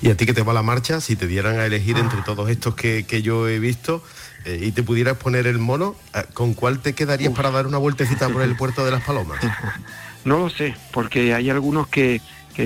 Y 0.03 0.11
a 0.11 0.17
ti 0.17 0.27
que 0.27 0.35
te 0.35 0.43
va 0.43 0.53
la 0.53 0.63
marcha, 0.63 1.01
si 1.01 1.17
te 1.17 1.27
dieran 1.27 1.59
a 1.59 1.67
elegir 1.67 1.99
entre 1.99 2.23
todos 2.23 2.49
estos 2.51 2.75
que, 2.75 3.05
yo 3.23 3.49
he 3.49 3.59
visto 3.59 4.03
y 4.47 4.73
te 4.73 4.83
pudieras 4.83 5.17
poner 5.17 5.47
el 5.47 5.59
mono, 5.59 5.97
eh, 6.15 6.23
¿con 6.35 6.55
cuál 6.55 6.81
te 6.81 6.95
quedarías 6.95 7.33
para 7.33 7.51
dar 7.51 7.67
una 7.67 7.79
vueltecita 7.79 8.29
por 8.29 8.43
el 8.43 8.57
puerto 8.57 8.85
de 8.85 8.91
las 8.93 9.03
Palomas? 9.03 9.39
No 10.25 10.41
lo 10.41 10.51
sé, 10.51 10.75
porque 10.91 11.35
hay 11.35 11.51
algunos 11.51 11.87
que, 11.87 12.21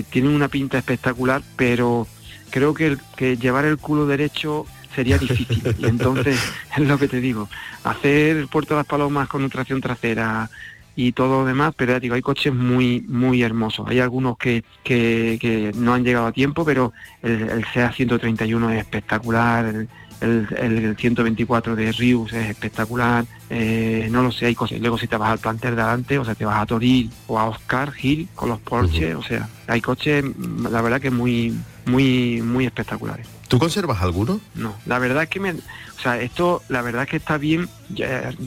tienen 0.08 0.32
una 0.32 0.48
pinta 0.48 0.78
espectacular, 0.78 1.42
pero 1.56 2.06
creo 2.48 2.72
que, 2.72 2.96
que 3.16 3.36
llevar 3.36 3.66
el 3.66 3.76
culo 3.76 4.06
derecho 4.06 4.64
sería 4.94 5.18
difícil. 5.18 5.62
entonces, 5.84 6.40
es 6.76 6.88
lo 6.88 6.96
que 6.96 7.06
te 7.06 7.20
digo, 7.20 7.50
hacer 7.84 8.38
el 8.38 8.48
puerto 8.48 8.72
de 8.72 8.78
las 8.80 8.86
Palomas 8.86 9.28
con 9.28 9.42
una 9.42 9.50
tracción 9.50 9.82
trasera 9.82 10.48
y 10.96 11.12
todo 11.12 11.40
lo 11.40 11.46
demás, 11.46 11.74
pero 11.76 11.92
ya 11.92 12.00
digo, 12.00 12.14
hay 12.14 12.22
coches 12.22 12.54
muy, 12.54 13.02
muy 13.02 13.42
hermosos. 13.42 13.86
Hay 13.88 14.00
algunos 14.00 14.38
que, 14.38 14.64
que, 14.82 15.70
no 15.76 15.92
han 15.92 16.02
llegado 16.02 16.28
a 16.28 16.32
tiempo, 16.32 16.64
pero 16.64 16.94
el, 17.22 17.42
el 17.42 17.64
SEA 17.74 17.92
131 17.92 18.70
es 18.70 18.78
espectacular, 18.78 19.66
el, 19.66 19.88
el, 20.20 20.96
124 20.98 21.76
de 21.76 21.92
Rius 21.92 22.32
es 22.32 22.50
espectacular, 22.50 23.24
eh, 23.48 24.08
no 24.10 24.22
lo 24.22 24.32
sé, 24.32 24.46
hay 24.46 24.54
cosas. 24.54 24.80
Luego 24.80 24.98
si 24.98 25.06
te 25.06 25.16
vas 25.16 25.30
al 25.30 25.38
planter 25.38 25.74
de 25.74 25.82
adelante, 25.82 26.18
o 26.18 26.24
sea, 26.24 26.34
te 26.34 26.44
vas 26.44 26.60
a 26.60 26.66
Toril 26.66 27.10
o 27.26 27.38
a 27.38 27.46
Oscar 27.46 27.92
Hill 28.00 28.28
con 28.34 28.48
los 28.48 28.60
Porsche, 28.60 29.14
o 29.14 29.22
sea, 29.22 29.48
hay 29.66 29.80
coches, 29.80 30.24
mm, 30.24 30.66
la 30.70 30.82
verdad 30.82 31.00
que 31.00 31.10
muy, 31.10 31.54
muy, 31.86 32.42
muy 32.42 32.66
espectaculares. 32.66 33.26
¿Tú 33.48 33.58
conservas 33.58 34.00
alguno? 34.02 34.40
No, 34.54 34.74
la 34.86 34.98
verdad 34.98 35.24
es 35.24 35.28
que 35.28 35.40
me, 35.40 35.52
o 35.52 36.00
sea, 36.02 36.20
esto, 36.20 36.62
la 36.68 36.82
verdad 36.82 37.02
es 37.02 37.08
que 37.08 37.16
está 37.16 37.36
bien. 37.36 37.68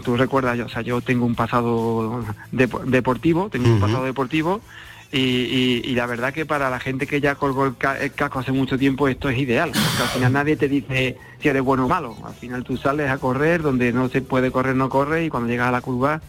tú 0.06 0.16
recuerdas, 0.16 0.58
yo, 0.58 0.66
o 0.66 0.70
sea, 0.70 0.82
yo 0.82 1.02
tengo 1.02 1.26
un 1.26 1.36
pasado 1.36 2.24
deportivo, 2.52 3.50
tengo 3.50 3.68
un 3.70 3.80
pasado 3.80 4.06
deportivo 4.06 4.62
y, 5.16 5.94
la 5.94 6.08
verdad 6.08 6.34
que 6.34 6.46
para 6.46 6.70
la 6.72 6.80
gente 6.80 7.06
que 7.06 7.22
ya 7.22 7.36
colgó 7.36 7.66
el, 7.66 7.76
casco 7.78 8.40
hace 8.40 8.52
mucho 8.52 8.78
tiempo 8.80 9.08
esto 9.08 9.30
es 9.30 9.38
ideal, 9.38 9.72
porque 9.72 10.02
al 10.02 10.10
final 10.10 10.34
nadie 10.34 10.56
te 10.56 10.68
dice 10.68 11.18
si 11.44 11.50
eres 11.50 11.62
bueno 11.62 11.86
o 11.86 11.90
malo. 11.90 12.16
Al 12.24 12.34
final 12.34 12.64
tú 12.64 12.78
sales 12.78 13.12
a 13.12 13.18
correr, 13.18 13.62
donde 13.62 13.92
no 13.92 14.08
se 14.08 14.22
puede 14.22 14.50
correr, 14.50 14.76
no 14.76 14.88
corre, 14.88 15.26
y 15.26 15.30
cuando 15.30 15.50
llegas 15.50 15.68
a 15.68 15.72
la 15.72 15.82
curva, 15.82 16.22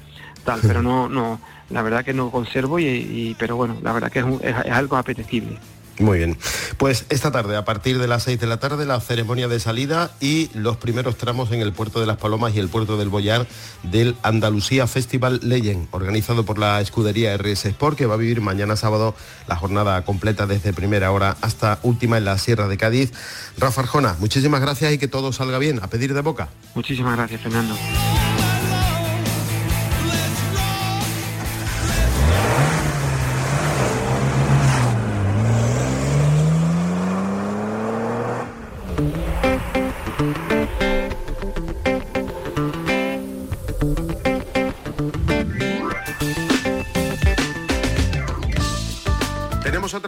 tal. 0.45 0.61
Pero 0.61 0.83
no, 0.83 1.09
no, 1.09 1.41
la 1.71 1.83
verdad 1.83 2.05
que 2.05 2.13
no 2.13 2.31
conservo, 2.31 2.81
y, 2.81 3.37
pero 3.39 3.55
bueno, 3.55 3.77
la 3.81 3.93
verdad 3.93 4.11
que 4.11 4.19
es 4.19 4.71
algo 4.71 4.97
apetecible. 4.97 5.57
Muy 5.99 6.19
bien. 6.19 6.37
Pues 6.77 7.07
esta 7.09 7.31
tarde, 7.31 7.57
a 7.57 7.65
partir 7.65 7.99
de 7.99 8.09
las 8.09 8.25
6 8.25 8.41
de 8.41 8.47
la 8.47 8.59
tarde, 8.59 8.85
la 8.85 9.01
ceremonia 9.01 9.47
de 9.47 9.61
salida 9.61 10.11
y 10.21 10.51
los 10.55 10.77
primeros 10.77 11.17
tramos 11.17 11.53
en 11.53 11.61
el 11.61 11.73
puerto 11.73 12.01
de 12.01 12.07
Las 12.07 12.17
Palomas 12.17 12.55
y 12.55 12.59
el 12.59 12.69
puerto 12.69 12.97
del 12.97 13.09
Boyar 13.09 13.47
del 13.85 14.17
Andalucía 14.23 14.87
Festival 14.87 15.41
Legend, 15.43 15.89
organizado 15.93 16.45
por 16.45 16.59
la 16.59 16.81
escudería 16.81 17.37
RS 17.37 17.67
Sport, 17.67 17.97
que 17.97 18.07
va 18.07 18.15
a 18.15 18.19
vivir 18.19 18.41
mañana 18.41 18.77
sábado 18.77 19.15
la 19.47 19.57
jornada 19.57 20.05
completa 20.05 20.47
desde 20.47 20.73
primera 20.73 21.13
hora 21.13 21.37
hasta 21.41 21.79
última 21.83 22.19
en 22.19 22.25
la 22.25 22.39
Sierra 22.39 22.67
de 22.67 22.77
Cádiz. 22.77 23.13
Rafa 23.57 23.83
Arjona, 23.83 24.17
muchísimas 24.19 24.61
gracias 24.61 24.93
y 24.93 24.99
que 24.99 25.09
todo 25.09 25.33
salga 25.33 25.59
bien. 25.59 25.81
A 25.83 25.87
pedir 25.87 26.13
de 26.13 26.21
boca. 26.23 26.49
Muchísimas 26.75 27.17
gracias, 27.17 27.41
Fernando. 27.41 27.77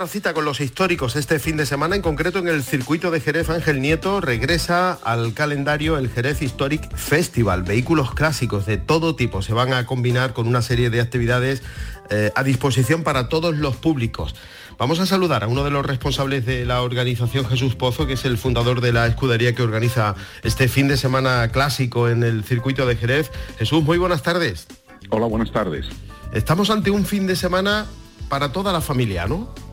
Cita 0.06 0.34
con 0.34 0.44
los 0.44 0.60
históricos 0.60 1.16
este 1.16 1.38
fin 1.38 1.56
de 1.56 1.66
semana, 1.66 1.96
en 1.96 2.02
concreto 2.02 2.38
en 2.38 2.48
el 2.48 2.62
circuito 2.62 3.10
de 3.10 3.20
Jerez 3.20 3.50
Ángel 3.50 3.80
Nieto 3.80 4.20
regresa 4.20 4.92
al 4.92 5.32
calendario 5.34 5.98
el 5.98 6.10
Jerez 6.10 6.42
Historic 6.42 6.94
Festival. 6.94 7.62
Vehículos 7.62 8.12
clásicos 8.12 8.66
de 8.66 8.76
todo 8.76 9.16
tipo 9.16 9.42
se 9.42 9.52
van 9.52 9.72
a 9.72 9.86
combinar 9.86 10.32
con 10.32 10.46
una 10.46 10.62
serie 10.62 10.90
de 10.90 11.00
actividades 11.00 11.62
eh, 12.10 12.30
a 12.34 12.42
disposición 12.42 13.02
para 13.02 13.28
todos 13.28 13.56
los 13.56 13.76
públicos. 13.76 14.34
Vamos 14.78 15.00
a 15.00 15.06
saludar 15.06 15.44
a 15.44 15.48
uno 15.48 15.64
de 15.64 15.70
los 15.70 15.84
responsables 15.84 16.44
de 16.44 16.66
la 16.66 16.82
organización 16.82 17.46
Jesús 17.46 17.74
Pozo, 17.74 18.06
que 18.06 18.12
es 18.12 18.24
el 18.24 18.38
fundador 18.38 18.80
de 18.80 18.92
la 18.92 19.06
escudería 19.06 19.54
que 19.54 19.62
organiza 19.62 20.14
este 20.42 20.68
fin 20.68 20.88
de 20.88 20.96
semana 20.96 21.48
clásico 21.48 22.08
en 22.08 22.22
el 22.22 22.44
circuito 22.44 22.86
de 22.86 22.96
Jerez. 22.96 23.30
Jesús, 23.58 23.82
muy 23.82 23.98
buenas 23.98 24.22
tardes. 24.22 24.66
Hola, 25.10 25.26
buenas 25.26 25.52
tardes. 25.52 25.86
Estamos 26.32 26.70
ante 26.70 26.90
un 26.90 27.06
fin 27.06 27.26
de 27.26 27.36
semana 27.36 27.86
para 28.28 28.52
toda 28.52 28.72
la 28.72 28.80
familia, 28.80 29.26
¿no? 29.26 29.65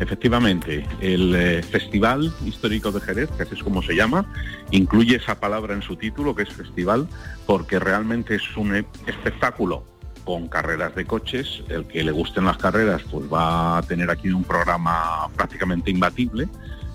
Efectivamente, 0.00 0.86
el 1.00 1.34
eh, 1.34 1.62
Festival 1.62 2.32
Histórico 2.44 2.92
de 2.92 3.00
Jerez, 3.00 3.30
que 3.30 3.42
así 3.42 3.54
es 3.54 3.62
como 3.62 3.82
se 3.82 3.96
llama, 3.96 4.32
incluye 4.70 5.16
esa 5.16 5.40
palabra 5.40 5.74
en 5.74 5.82
su 5.82 5.96
título, 5.96 6.36
que 6.36 6.44
es 6.44 6.52
festival, 6.52 7.08
porque 7.46 7.80
realmente 7.80 8.36
es 8.36 8.56
un 8.56 8.76
e, 8.76 8.86
espectáculo 9.06 9.84
con 10.24 10.46
carreras 10.46 10.94
de 10.94 11.04
coches. 11.04 11.64
El 11.68 11.86
que 11.86 12.04
le 12.04 12.12
gusten 12.12 12.44
las 12.44 12.58
carreras, 12.58 13.02
pues 13.10 13.32
va 13.32 13.78
a 13.78 13.82
tener 13.82 14.08
aquí 14.10 14.30
un 14.30 14.44
programa 14.44 15.28
prácticamente 15.34 15.90
imbatible, 15.90 16.48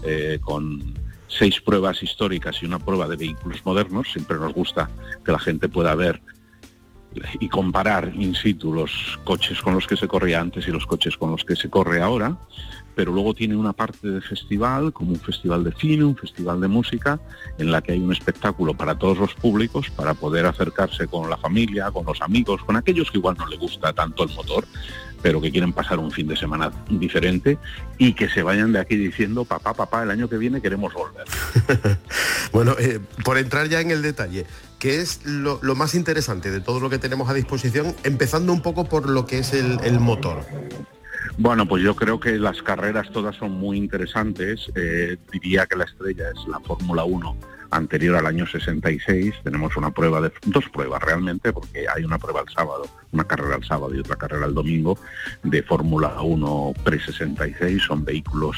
eh, 0.03 0.39
con 0.41 0.93
seis 1.27 1.59
pruebas 1.59 2.01
históricas 2.03 2.61
y 2.61 2.65
una 2.65 2.79
prueba 2.79 3.07
de 3.07 3.17
vehículos 3.17 3.65
modernos. 3.65 4.11
Siempre 4.13 4.37
nos 4.37 4.53
gusta 4.53 4.89
que 5.25 5.31
la 5.31 5.39
gente 5.39 5.67
pueda 5.67 5.93
ver 5.95 6.21
y 7.39 7.49
comparar 7.49 8.11
in 8.15 8.35
situ 8.35 8.73
los 8.73 9.19
coches 9.23 9.61
con 9.61 9.73
los 9.73 9.87
que 9.87 9.95
se 9.95 10.07
corría 10.07 10.41
antes 10.41 10.67
y 10.67 10.71
los 10.71 10.85
coches 10.85 11.17
con 11.17 11.31
los 11.31 11.43
que 11.43 11.55
se 11.55 11.69
corre 11.69 12.01
ahora 12.01 12.37
pero 12.95 13.11
luego 13.11 13.33
tiene 13.33 13.55
una 13.55 13.73
parte 13.73 14.07
de 14.09 14.21
festival, 14.21 14.93
como 14.93 15.11
un 15.11 15.19
festival 15.19 15.63
de 15.63 15.71
cine, 15.73 16.03
un 16.03 16.15
festival 16.15 16.61
de 16.61 16.67
música, 16.67 17.19
en 17.57 17.71
la 17.71 17.81
que 17.81 17.93
hay 17.93 17.99
un 17.99 18.11
espectáculo 18.11 18.73
para 18.73 18.97
todos 18.97 19.17
los 19.17 19.33
públicos, 19.33 19.89
para 19.89 20.13
poder 20.13 20.45
acercarse 20.45 21.07
con 21.07 21.29
la 21.29 21.37
familia, 21.37 21.91
con 21.91 22.05
los 22.05 22.21
amigos, 22.21 22.63
con 22.63 22.75
aquellos 22.75 23.11
que 23.11 23.17
igual 23.17 23.35
no 23.37 23.47
le 23.47 23.57
gusta 23.57 23.93
tanto 23.93 24.23
el 24.23 24.33
motor, 24.35 24.65
pero 25.23 25.41
que 25.41 25.51
quieren 25.51 25.73
pasar 25.73 25.97
un 25.97 26.11
fin 26.11 26.27
de 26.27 26.35
semana 26.35 26.71
diferente 26.89 27.57
y 27.97 28.13
que 28.13 28.29
se 28.29 28.43
vayan 28.43 28.73
de 28.73 28.79
aquí 28.79 28.95
diciendo, 28.95 29.45
papá, 29.45 29.73
papá, 29.73 30.03
el 30.03 30.11
año 30.11 30.29
que 30.29 30.37
viene 30.37 30.61
queremos 30.61 30.93
volver. 30.93 31.25
bueno, 32.51 32.75
eh, 32.77 32.99
por 33.23 33.39
entrar 33.39 33.67
ya 33.69 33.81
en 33.81 33.89
el 33.89 34.03
detalle, 34.03 34.45
¿qué 34.77 35.01
es 35.01 35.25
lo, 35.25 35.59
más 35.75 35.95
interesante 35.95 36.51
de 36.51 36.61
todo 36.61 36.79
lo 36.79 36.91
que 36.91 36.99
tenemos 36.99 37.29
a 37.29 37.33
disposición, 37.33 37.95
empezando 38.03 38.53
un 38.53 38.61
poco 38.61 38.83
por 38.83 39.09
lo 39.09 39.25
que 39.25 39.39
es 39.39 39.53
el 39.53 39.99
motor? 39.99 40.45
Bueno, 41.37 41.67
pues 41.67 41.83
yo 41.83 41.95
creo 41.95 42.19
que 42.19 42.37
las 42.37 42.61
carreras 42.61 43.11
todas 43.11 43.35
son 43.35 43.53
muy 43.53 43.77
interesantes. 43.77 44.71
Eh, 44.75 45.17
diría 45.31 45.65
que 45.65 45.75
la 45.75 45.85
estrella 45.85 46.25
es 46.29 46.47
la 46.47 46.59
Fórmula 46.59 47.03
1 47.05 47.35
anterior 47.75 48.15
al 48.15 48.25
año 48.25 48.45
66. 48.45 49.35
Tenemos 49.43 49.75
una 49.77 49.91
prueba 49.91 50.21
de 50.21 50.31
dos 50.45 50.69
pruebas 50.69 51.01
realmente, 51.01 51.51
porque 51.51 51.85
hay 51.87 52.03
una 52.03 52.17
prueba 52.17 52.41
el 52.41 52.53
sábado, 52.53 52.87
una 53.11 53.25
carrera 53.25 53.55
el 53.55 53.63
sábado 53.63 53.93
y 53.95 53.99
otra 53.99 54.15
carrera 54.15 54.45
el 54.45 54.53
domingo 54.53 54.97
de 55.43 55.63
Fórmula 55.63 56.21
1 56.21 56.73
pre-66. 56.83 57.79
Son 57.85 58.03
vehículos, 58.05 58.57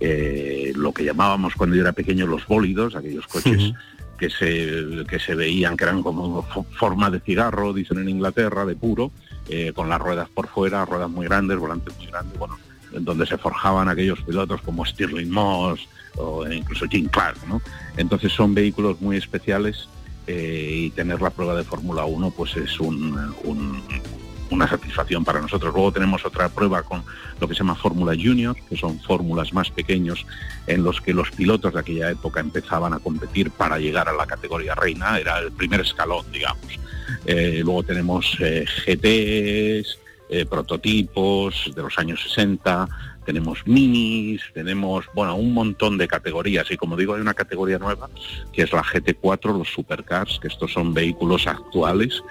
eh, 0.00 0.72
lo 0.74 0.92
que 0.92 1.04
llamábamos 1.04 1.54
cuando 1.54 1.76
yo 1.76 1.82
era 1.82 1.92
pequeño 1.92 2.26
los 2.26 2.46
bólidos, 2.46 2.94
aquellos 2.94 3.26
coches. 3.26 3.72
Que 4.18 4.30
se, 4.30 5.04
que 5.08 5.20
se 5.20 5.36
veían 5.36 5.76
que 5.76 5.84
eran 5.84 6.02
como 6.02 6.42
forma 6.76 7.08
de 7.08 7.20
cigarro, 7.20 7.72
dicen 7.72 7.98
en 7.98 8.08
Inglaterra, 8.08 8.64
de 8.64 8.74
puro, 8.74 9.12
eh, 9.48 9.72
con 9.72 9.88
las 9.88 10.00
ruedas 10.00 10.28
por 10.28 10.48
fuera, 10.48 10.84
ruedas 10.84 11.08
muy 11.08 11.26
grandes, 11.28 11.56
volantes 11.56 11.96
muy 11.96 12.08
grandes, 12.08 12.36
bueno, 12.36 12.58
donde 12.90 13.26
se 13.26 13.38
forjaban 13.38 13.88
aquellos 13.88 14.20
pilotos 14.22 14.60
como 14.62 14.84
Stirling 14.84 15.30
Moss 15.30 15.88
o 16.18 16.46
incluso 16.50 16.86
Jim 16.86 17.08
Clark, 17.08 17.38
¿no? 17.46 17.60
Entonces 17.96 18.32
son 18.32 18.54
vehículos 18.54 19.00
muy 19.00 19.16
especiales 19.16 19.88
eh, 20.26 20.70
y 20.74 20.90
tener 20.90 21.20
la 21.20 21.30
prueba 21.30 21.54
de 21.54 21.64
Fórmula 21.64 22.04
1 22.04 22.32
pues 22.36 22.56
es 22.56 22.78
una 22.80 24.68
satisfacción 24.68 25.24
para 25.24 25.40
nosotros. 25.40 25.72
Luego 25.72 25.92
tenemos 25.92 26.24
otra 26.24 26.48
prueba 26.48 26.82
con 26.82 27.02
lo 27.40 27.48
que 27.48 27.54
se 27.54 27.58
llama 27.58 27.74
Fórmula 27.74 28.14
Junior, 28.14 28.56
que 28.68 28.76
son 28.76 29.00
fórmulas 29.00 29.52
más 29.52 29.70
pequeños 29.70 30.26
en 30.66 30.82
los 30.84 31.00
que 31.00 31.14
los 31.14 31.30
pilotos 31.30 31.72
de 31.72 31.80
aquella 31.80 32.10
época 32.10 32.40
empezaban 32.40 32.92
a 32.92 32.98
competir 32.98 33.50
para 33.50 33.78
llegar 33.78 34.08
a 34.08 34.12
la 34.12 34.26
categoría 34.26 34.74
reina, 34.74 35.18
era 35.18 35.38
el 35.38 35.52
primer 35.52 35.80
escalón, 35.80 36.24
digamos. 36.32 36.78
Eh, 37.24 37.62
luego 37.64 37.82
tenemos 37.82 38.36
eh, 38.40 38.64
GTs, 38.86 39.98
eh, 40.30 40.44
prototipos 40.44 41.70
de 41.74 41.82
los 41.82 41.98
años 41.98 42.22
60, 42.22 42.88
tenemos 43.28 43.66
minis, 43.66 44.40
tenemos, 44.54 45.04
bueno, 45.14 45.36
un 45.36 45.52
montón 45.52 45.98
de 45.98 46.08
categorías. 46.08 46.70
Y 46.70 46.78
como 46.78 46.96
digo, 46.96 47.14
hay 47.14 47.20
una 47.20 47.34
categoría 47.34 47.78
nueva, 47.78 48.08
que 48.54 48.62
es 48.62 48.72
la 48.72 48.82
GT4, 48.82 49.58
los 49.58 49.68
supercars, 49.68 50.38
que 50.40 50.48
estos 50.48 50.72
son 50.72 50.94
vehículos 50.94 51.46
actuales, 51.46 52.22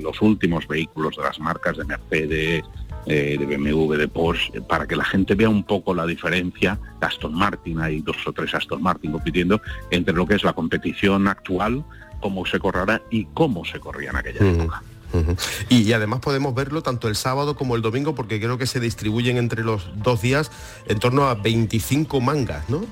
los 0.00 0.22
últimos 0.22 0.68
vehículos 0.68 1.16
de 1.16 1.24
las 1.24 1.40
marcas 1.40 1.76
de 1.76 1.84
Mercedes, 1.84 2.62
de 3.04 3.36
BMW, 3.36 3.94
de 3.94 4.06
Porsche, 4.06 4.60
para 4.60 4.86
que 4.86 4.94
la 4.94 5.04
gente 5.04 5.34
vea 5.34 5.48
un 5.48 5.64
poco 5.64 5.92
la 5.92 6.06
diferencia. 6.06 6.78
Aston 7.00 7.34
Martin, 7.34 7.80
hay 7.80 8.00
dos 8.00 8.24
o 8.24 8.32
tres 8.32 8.54
Aston 8.54 8.80
Martin 8.80 9.10
compitiendo 9.10 9.60
entre 9.90 10.14
lo 10.14 10.24
que 10.24 10.34
es 10.36 10.44
la 10.44 10.52
competición 10.52 11.26
actual 11.26 11.84
cómo 12.20 12.46
se 12.46 12.60
correrá 12.60 13.02
y 13.10 13.24
cómo 13.34 13.64
se 13.64 13.80
corría 13.80 14.10
en 14.10 14.16
aquella 14.16 14.50
época. 14.52 14.84
Y, 15.68 15.92
además 15.92 16.20
podemos 16.20 16.54
verlo 16.54 16.82
tanto 16.82 17.08
el 17.08 17.16
sábado 17.16 17.56
como 17.56 17.76
el 17.76 17.82
domingo 17.82 18.14
porque 18.14 18.40
creo 18.40 18.58
que 18.58 18.66
se 18.66 18.80
distribuyen 18.80 19.36
entre 19.36 19.64
los 19.64 19.90
dos 19.96 20.22
días 20.22 20.50
en 20.86 20.98
torno 20.98 21.28
a 21.28 21.34
25 21.34 22.20
mangas, 22.20 22.68
¿no? 22.68 22.84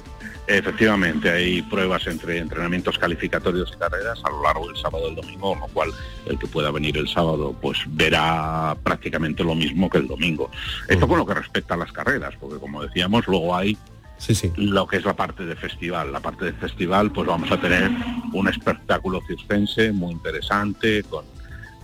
Efectivamente, 0.47 1.31
hay 1.31 1.61
pruebas 1.61 2.07
entre 2.07 2.39
entrenamientos 2.39 2.99
calificatorios 2.99 3.71
y 3.75 3.79
carreras 3.79 4.19
a 4.25 4.31
lo 4.31 4.43
largo 4.43 4.67
del 4.67 4.79
sábado 4.79 5.07
y 5.07 5.11
el 5.11 5.17
domingo, 5.17 5.51
con 5.51 5.61
lo 5.61 5.67
cual 5.69 5.91
el 6.25 6.39
que 6.39 6.47
pueda 6.47 6.71
venir 6.71 6.97
el 6.97 7.07
sábado 7.07 7.55
pues 7.61 7.79
verá 7.89 8.75
prácticamente 8.83 9.45
lo 9.45 9.55
mismo 9.55 9.91
que 9.91 9.99
el 9.99 10.09
domingo. 10.09 10.51
Esto 10.89 11.07
con 11.07 11.19
lo 11.19 11.27
que 11.27 11.35
respecta 11.35 11.75
a 11.75 11.77
las 11.77 11.93
carreras, 11.93 12.35
porque 12.41 12.59
como 12.59 12.83
decíamos, 12.83 13.27
luego 13.27 13.55
hay 13.55 13.77
sí, 14.17 14.35
sí. 14.35 14.51
lo 14.57 14.87
que 14.87 14.97
es 14.97 15.05
la 15.05 15.15
parte 15.15 15.45
de 15.45 15.55
festival. 15.55 16.13
La 16.13 16.21
parte 16.21 16.47
de 16.47 16.53
festival, 16.55 17.13
pues 17.13 17.27
vamos 17.27 17.51
a 17.51 17.61
tener 17.61 17.91
un 18.33 18.49
espectáculo 18.49 19.21
circense 19.27 19.93
muy 19.93 20.13
interesante, 20.13 21.03
con, 21.05 21.25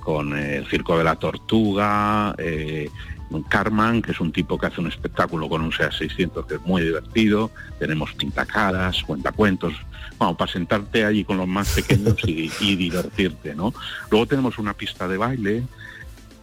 con 0.05 0.37
el 0.37 0.67
Circo 0.67 0.97
de 0.97 1.05
la 1.05 1.17
Tortuga, 1.17 2.35
eh, 2.39 2.91
Carman, 3.49 4.01
que 4.01 4.13
es 4.13 4.21
un 4.21 4.31
tipo 4.31 4.59
que 4.59 4.67
hace 4.67 4.81
un 4.81 4.87
espectáculo 4.87 5.49
con 5.49 5.63
un 5.63 5.73
SEA 5.73 5.91
600 5.91 6.47
que 6.47 6.55
es 6.55 6.61
muy 6.63 6.83
divertido, 6.83 7.51
tenemos 7.79 8.13
pintacaras, 8.13 9.03
cuentacuentos, 9.03 9.75
bueno, 10.19 10.37
para 10.37 10.53
sentarte 10.53 11.05
allí 11.05 11.25
con 11.25 11.39
los 11.39 11.49
más 11.49 11.71
pequeños 11.75 12.17
y, 12.25 12.77
divertirte, 12.77 13.55
¿no? 13.55 13.75
Luego 14.11 14.27
tenemos 14.27 14.59
una 14.59 14.75
pista 14.75 15.09
de 15.09 15.17
baile, 15.17 15.63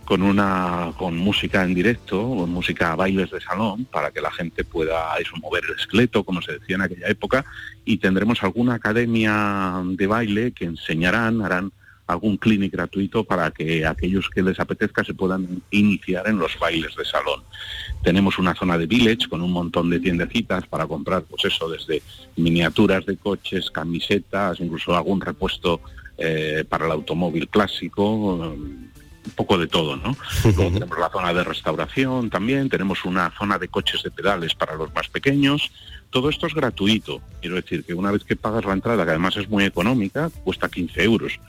con 0.04 0.24
una 0.24 0.92
con 0.98 1.16
música 1.16 1.64
en 1.64 1.74
directo, 1.74 2.22
música 2.22 2.96
bailes 2.96 3.32
de 3.32 3.40
salón, 3.40 3.86
para 3.86 4.12
que 4.12 4.20
la 4.20 4.32
gente 4.32 4.66
pueda 4.66 5.16
eso, 5.18 5.38
mover 5.38 5.64
el 5.70 5.80
esqueleto, 5.80 6.26
como 6.26 6.42
se 6.42 6.54
decía 6.54 6.76
en 6.76 6.82
aquella 6.82 7.08
época, 7.08 7.46
y 7.86 7.98
tendremos 7.98 8.44
alguna 8.44 8.74
academia 8.74 9.82
de 9.86 10.08
baile 10.08 10.52
que 10.52 10.66
enseñarán, 10.66 11.42
harán 11.42 11.72
algún 12.12 12.38
clinic 12.38 12.72
gratuito 12.74 13.24
para 13.24 13.52
que 13.52 13.86
aquellos 13.86 14.30
que 14.30 14.42
les 14.42 14.60
apetezca 14.60 15.04
se 15.04 15.14
puedan 15.14 15.62
iniciar 15.72 16.28
en 16.28 16.38
los 16.38 16.58
bailes 16.60 16.96
de 16.96 17.06
salón. 17.06 17.44
Tenemos 18.04 18.38
una 18.38 18.56
zona 18.56 18.78
de 18.78 18.86
village 18.86 19.30
con 19.30 19.42
un 19.42 19.52
montón 19.52 19.90
de 19.90 20.00
tiendecitas 20.00 20.66
para 20.68 20.88
comprar, 20.88 21.24
pues 21.24 21.46
eso, 21.46 21.70
desde 21.70 22.02
miniaturas 22.36 23.06
de 23.06 23.18
coches, 23.18 23.72
camisetas, 23.72 24.60
incluso 24.60 24.96
algún 24.96 25.22
repuesto 25.22 25.82
eh, 26.18 26.66
para 26.68 26.86
el 26.86 26.92
automóvil 26.92 27.48
clásico, 27.48 28.14
un 29.24 29.32
poco 29.36 29.58
de 29.58 29.68
todo, 29.68 29.96
¿no? 29.96 30.16
Luego 30.44 30.72
tenemos 30.72 31.00
la 31.00 31.10
zona 31.10 31.34
de 31.34 31.44
restauración 31.44 32.30
también, 32.30 32.70
tenemos 32.70 33.06
una 33.06 33.32
zona 33.38 33.58
de 33.58 33.68
coches 33.68 34.04
de 34.04 34.12
pedales 34.12 34.56
para 34.56 34.76
los 34.76 34.94
más 34.94 35.08
pequeños, 35.10 35.72
todo 36.12 36.30
esto 36.30 36.46
es 36.46 36.54
gratuito. 36.54 37.22
Quiero 37.40 37.56
decir 37.56 37.84
que 37.84 37.94
una 37.94 38.12
vez 38.12 38.24
que 38.24 38.36
pagas 38.36 38.66
la 38.66 38.74
entrada, 38.74 39.04
que 39.04 39.12
además 39.12 39.38
es 39.38 39.50
muy 39.50 39.64
económica, 39.64 40.30
cuesta 40.44 40.70
15 40.70 41.04
euros, 41.04 41.40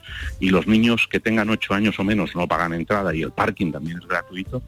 y 0.40 0.50
los 0.50 0.66
niños 0.66 1.08
que 1.10 1.20
tengan 1.20 1.50
8 1.50 1.74
años 1.74 1.98
o 1.98 2.04
menos 2.04 2.34
no 2.34 2.46
pagan 2.46 2.72
entrada 2.72 3.14
y 3.14 3.22
el 3.22 3.32
parking 3.32 3.72
también 3.72 3.98
es 3.98 4.06
gratuito, 4.06 4.62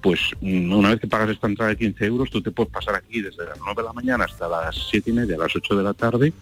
pues 0.00 0.20
mm, 0.40 0.72
una 0.72 0.90
vez 0.90 1.00
que 1.00 1.06
pagas 1.06 1.30
esta 1.30 1.46
entrada 1.46 1.70
de 1.70 1.76
15 1.76 2.06
euros, 2.06 2.30
tú 2.30 2.42
te 2.42 2.50
puedes 2.50 2.72
pasar 2.72 2.94
aquí 2.94 3.20
desde 3.20 3.44
las 3.44 3.58
9 3.58 3.74
de 3.76 3.82
la 3.82 3.92
mañana 3.92 4.24
hasta 4.24 4.48
las 4.48 4.74
7 4.90 5.10
y 5.10 5.12
media, 5.12 5.36
las 5.36 5.54
8 5.54 5.76
de 5.76 5.82
la 5.82 5.94
tarde, 5.94 6.32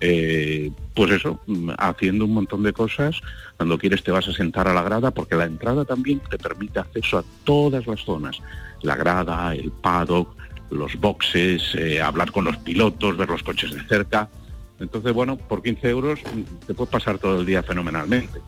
eh, 0.00 0.70
pues 0.94 1.10
eso, 1.10 1.38
mm, 1.46 1.70
haciendo 1.78 2.24
un 2.24 2.32
montón 2.32 2.62
de 2.62 2.72
cosas. 2.72 3.20
Cuando 3.56 3.78
quieres 3.78 4.02
te 4.02 4.10
vas 4.10 4.26
a 4.28 4.32
sentar 4.32 4.66
a 4.66 4.74
la 4.74 4.82
grada, 4.82 5.10
porque 5.10 5.34
la 5.34 5.44
entrada 5.44 5.84
también 5.84 6.20
te 6.30 6.38
permite 6.38 6.78
acceso 6.78 7.18
a 7.18 7.24
todas 7.44 7.86
las 7.86 8.00
zonas. 8.00 8.38
La 8.82 8.96
grada, 8.96 9.54
el 9.54 9.70
paddock, 9.72 10.35
los 10.70 10.96
boxes, 10.96 11.74
eh, 11.74 12.00
hablar 12.00 12.32
con 12.32 12.44
los 12.44 12.56
pilotos, 12.58 13.16
ver 13.16 13.28
los 13.28 13.42
coches 13.42 13.72
de 13.72 13.82
cerca. 13.86 14.28
Entonces, 14.78 15.12
bueno, 15.12 15.36
por 15.36 15.62
15 15.62 15.88
euros 15.88 16.20
te 16.66 16.74
puedes 16.74 16.90
pasar 16.90 17.18
todo 17.18 17.40
el 17.40 17.46
día 17.46 17.62
fenomenalmente. 17.62 18.40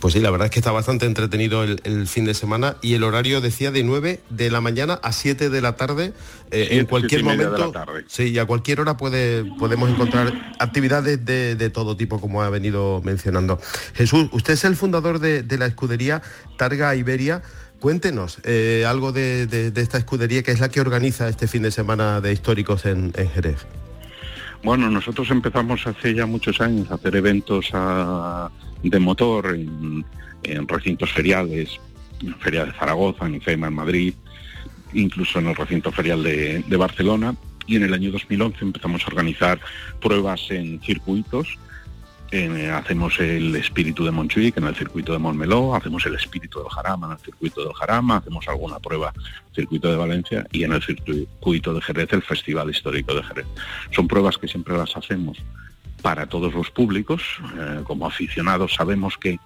Pues 0.00 0.12
sí, 0.12 0.20
la 0.20 0.30
verdad 0.30 0.46
es 0.46 0.50
que 0.50 0.58
está 0.58 0.72
bastante 0.72 1.06
entretenido 1.06 1.64
el, 1.64 2.06
fin 2.06 2.26
de 2.26 2.34
semana 2.34 2.76
y 2.82 2.94
el 2.94 3.02
horario 3.02 3.40
decía 3.40 3.70
de 3.70 3.82
9 3.82 4.20
de 4.28 4.50
la 4.50 4.60
mañana 4.60 5.00
a 5.02 5.12
7 5.12 5.48
de 5.48 5.60
la 5.62 5.76
tarde. 5.76 6.12
Eh, 6.50 6.68
en 6.72 6.84
cualquier 6.84 7.24
momento, 7.24 7.72
sí, 8.08 8.24
y 8.24 8.38
a 8.38 8.44
cualquier 8.44 8.80
hora 8.80 8.98
puede, 8.98 9.44
podemos 9.58 9.88
encontrar 9.88 10.54
actividades 10.58 11.24
de, 11.24 11.70
todo 11.70 11.96
tipo, 11.96 12.20
como 12.20 12.42
ha 12.42 12.50
venido 12.50 13.00
mencionando. 13.04 13.58
Jesús, 13.94 14.28
usted 14.32 14.52
es 14.52 14.64
el 14.64 14.76
fundador 14.76 15.18
de, 15.18 15.42
de 15.42 15.56
la 15.56 15.64
escudería 15.64 16.20
Targa 16.58 16.94
Iberia. 16.94 17.42
Cuéntenos 17.82 18.38
eh, 18.44 18.84
algo 18.86 19.10
de, 19.10 19.72
esta 19.74 19.98
escudería 19.98 20.44
que 20.44 20.52
es 20.52 20.60
la 20.60 20.68
que 20.68 20.80
organiza 20.80 21.28
este 21.28 21.48
fin 21.48 21.62
de 21.62 21.72
semana 21.72 22.20
de 22.20 22.32
históricos 22.32 22.86
en, 22.86 23.12
Jerez. 23.12 23.66
Bueno, 24.62 24.88
nosotros 24.88 25.28
empezamos 25.32 25.84
hace 25.88 26.14
ya 26.14 26.24
muchos 26.24 26.60
años 26.60 26.88
a 26.92 26.94
hacer 26.94 27.16
eventos 27.16 27.72
de 28.84 29.00
motor 29.00 29.56
en, 29.56 30.68
recintos 30.68 31.10
feriales, 31.12 31.80
en 32.22 32.36
Feria 32.36 32.66
de 32.66 32.72
Zaragoza, 32.72 33.26
en 33.26 33.34
IFEMA, 33.34 33.66
en 33.66 33.74
Madrid, 33.74 34.14
incluso 34.92 35.40
en 35.40 35.48
el 35.48 35.56
recinto 35.56 35.90
ferial 35.90 36.22
de, 36.22 36.62
de 36.64 36.76
Barcelona. 36.76 37.34
Y 37.66 37.74
en 37.74 37.82
el 37.82 37.94
año 37.94 38.12
2011 38.12 38.58
empezamos 38.64 39.02
a 39.02 39.06
organizar 39.08 39.58
pruebas 40.00 40.40
en 40.50 40.80
circuitos 40.82 41.58
eh, 42.32 42.70
hacemos 42.70 43.20
el 43.20 43.54
espíritu 43.56 44.04
de 44.04 44.10
Montjuic 44.10 44.56
en 44.56 44.64
el 44.64 44.74
circuito 44.74 45.12
de 45.12 45.18
Montmeló, 45.18 45.74
hacemos 45.74 46.06
el 46.06 46.14
espíritu 46.14 46.60
del 46.60 46.70
Jarama 46.70 47.08
en 47.08 47.12
el 47.12 47.18
circuito 47.18 47.62
del 47.62 47.74
Jarama, 47.74 48.16
hacemos 48.16 48.48
alguna 48.48 48.78
prueba 48.78 49.12
circuito 49.54 49.90
de 49.90 49.96
Valencia 49.96 50.46
y 50.50 50.64
en 50.64 50.72
el 50.72 50.82
circuito 50.82 51.74
de 51.74 51.82
Jerez 51.82 52.10
el 52.12 52.22
Festival 52.22 52.70
Histórico 52.70 53.14
de 53.14 53.22
Jerez. 53.22 53.46
Son 53.90 54.08
pruebas 54.08 54.38
que 54.38 54.48
siempre 54.48 54.76
las 54.76 54.96
hacemos 54.96 55.36
para 56.00 56.26
todos 56.26 56.54
los 56.54 56.70
públicos. 56.70 57.22
Eh, 57.58 57.80
como 57.84 58.06
aficionados 58.06 58.72
sabemos 58.74 59.18
que 59.18 59.38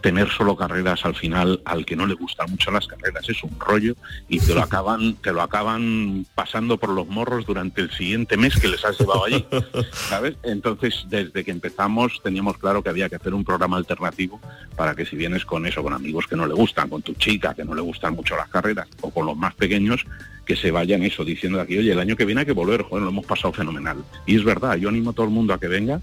tener 0.00 0.28
solo 0.30 0.56
carreras 0.56 1.04
al 1.04 1.14
final 1.14 1.60
al 1.64 1.84
que 1.84 1.96
no 1.96 2.06
le 2.06 2.14
gustan 2.14 2.50
mucho 2.50 2.70
las 2.70 2.86
carreras 2.86 3.28
es 3.28 3.42
un 3.42 3.58
rollo 3.58 3.94
y 4.28 4.38
te 4.40 4.54
lo 4.54 4.62
acaban 4.62 5.14
te 5.16 5.32
lo 5.32 5.42
acaban 5.42 6.26
pasando 6.34 6.78
por 6.78 6.90
los 6.90 7.06
morros 7.08 7.46
durante 7.46 7.80
el 7.80 7.90
siguiente 7.90 8.36
mes 8.36 8.58
que 8.58 8.68
les 8.68 8.84
has 8.84 8.98
llevado 8.98 9.24
allí 9.24 9.44
sabes 9.92 10.36
entonces 10.42 11.04
desde 11.08 11.44
que 11.44 11.50
empezamos 11.50 12.20
teníamos 12.22 12.58
claro 12.58 12.82
que 12.82 12.90
había 12.90 13.08
que 13.08 13.16
hacer 13.16 13.34
un 13.34 13.44
programa 13.44 13.76
alternativo 13.76 14.40
para 14.76 14.94
que 14.94 15.06
si 15.06 15.16
vienes 15.16 15.44
con 15.44 15.66
eso 15.66 15.82
con 15.82 15.92
amigos 15.92 16.26
que 16.26 16.36
no 16.36 16.46
le 16.46 16.54
gustan 16.54 16.88
con 16.88 17.02
tu 17.02 17.14
chica 17.14 17.54
que 17.54 17.64
no 17.64 17.74
le 17.74 17.82
gustan 17.82 18.14
mucho 18.14 18.36
las 18.36 18.48
carreras 18.48 18.88
o 19.00 19.10
con 19.10 19.26
los 19.26 19.36
más 19.36 19.54
pequeños 19.54 20.04
que 20.44 20.56
se 20.56 20.70
vayan 20.70 21.02
eso 21.02 21.24
diciendo 21.24 21.60
aquí 21.60 21.76
oye 21.76 21.92
el 21.92 22.00
año 22.00 22.16
que 22.16 22.24
viene 22.24 22.40
hay 22.40 22.46
que 22.46 22.52
volver 22.52 22.82
joder 22.82 23.02
lo 23.02 23.10
hemos 23.10 23.26
pasado 23.26 23.52
fenomenal 23.52 24.04
y 24.26 24.36
es 24.36 24.44
verdad 24.44 24.76
yo 24.76 24.88
animo 24.88 25.10
a 25.10 25.12
todo 25.12 25.26
el 25.26 25.32
mundo 25.32 25.52
a 25.52 25.60
que 25.60 25.68
venga 25.68 26.00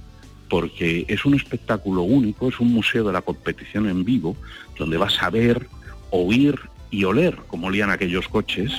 porque 0.49 1.05
es 1.08 1.25
un 1.25 1.36
espectáculo 1.36 2.03
único, 2.03 2.49
es 2.49 2.60
un 2.60 2.73
museo 2.73 3.03
de 3.03 3.13
la 3.13 3.21
competición 3.21 3.89
en 3.89 4.05
vivo, 4.05 4.36
donde 4.77 4.97
vas 4.97 5.21
a 5.21 5.29
ver, 5.29 5.67
oír 6.12 6.60
y 6.91 7.03
oler 7.03 7.36
como 7.47 7.67
olían 7.67 7.89
aquellos 7.89 8.27
coches 8.27 8.71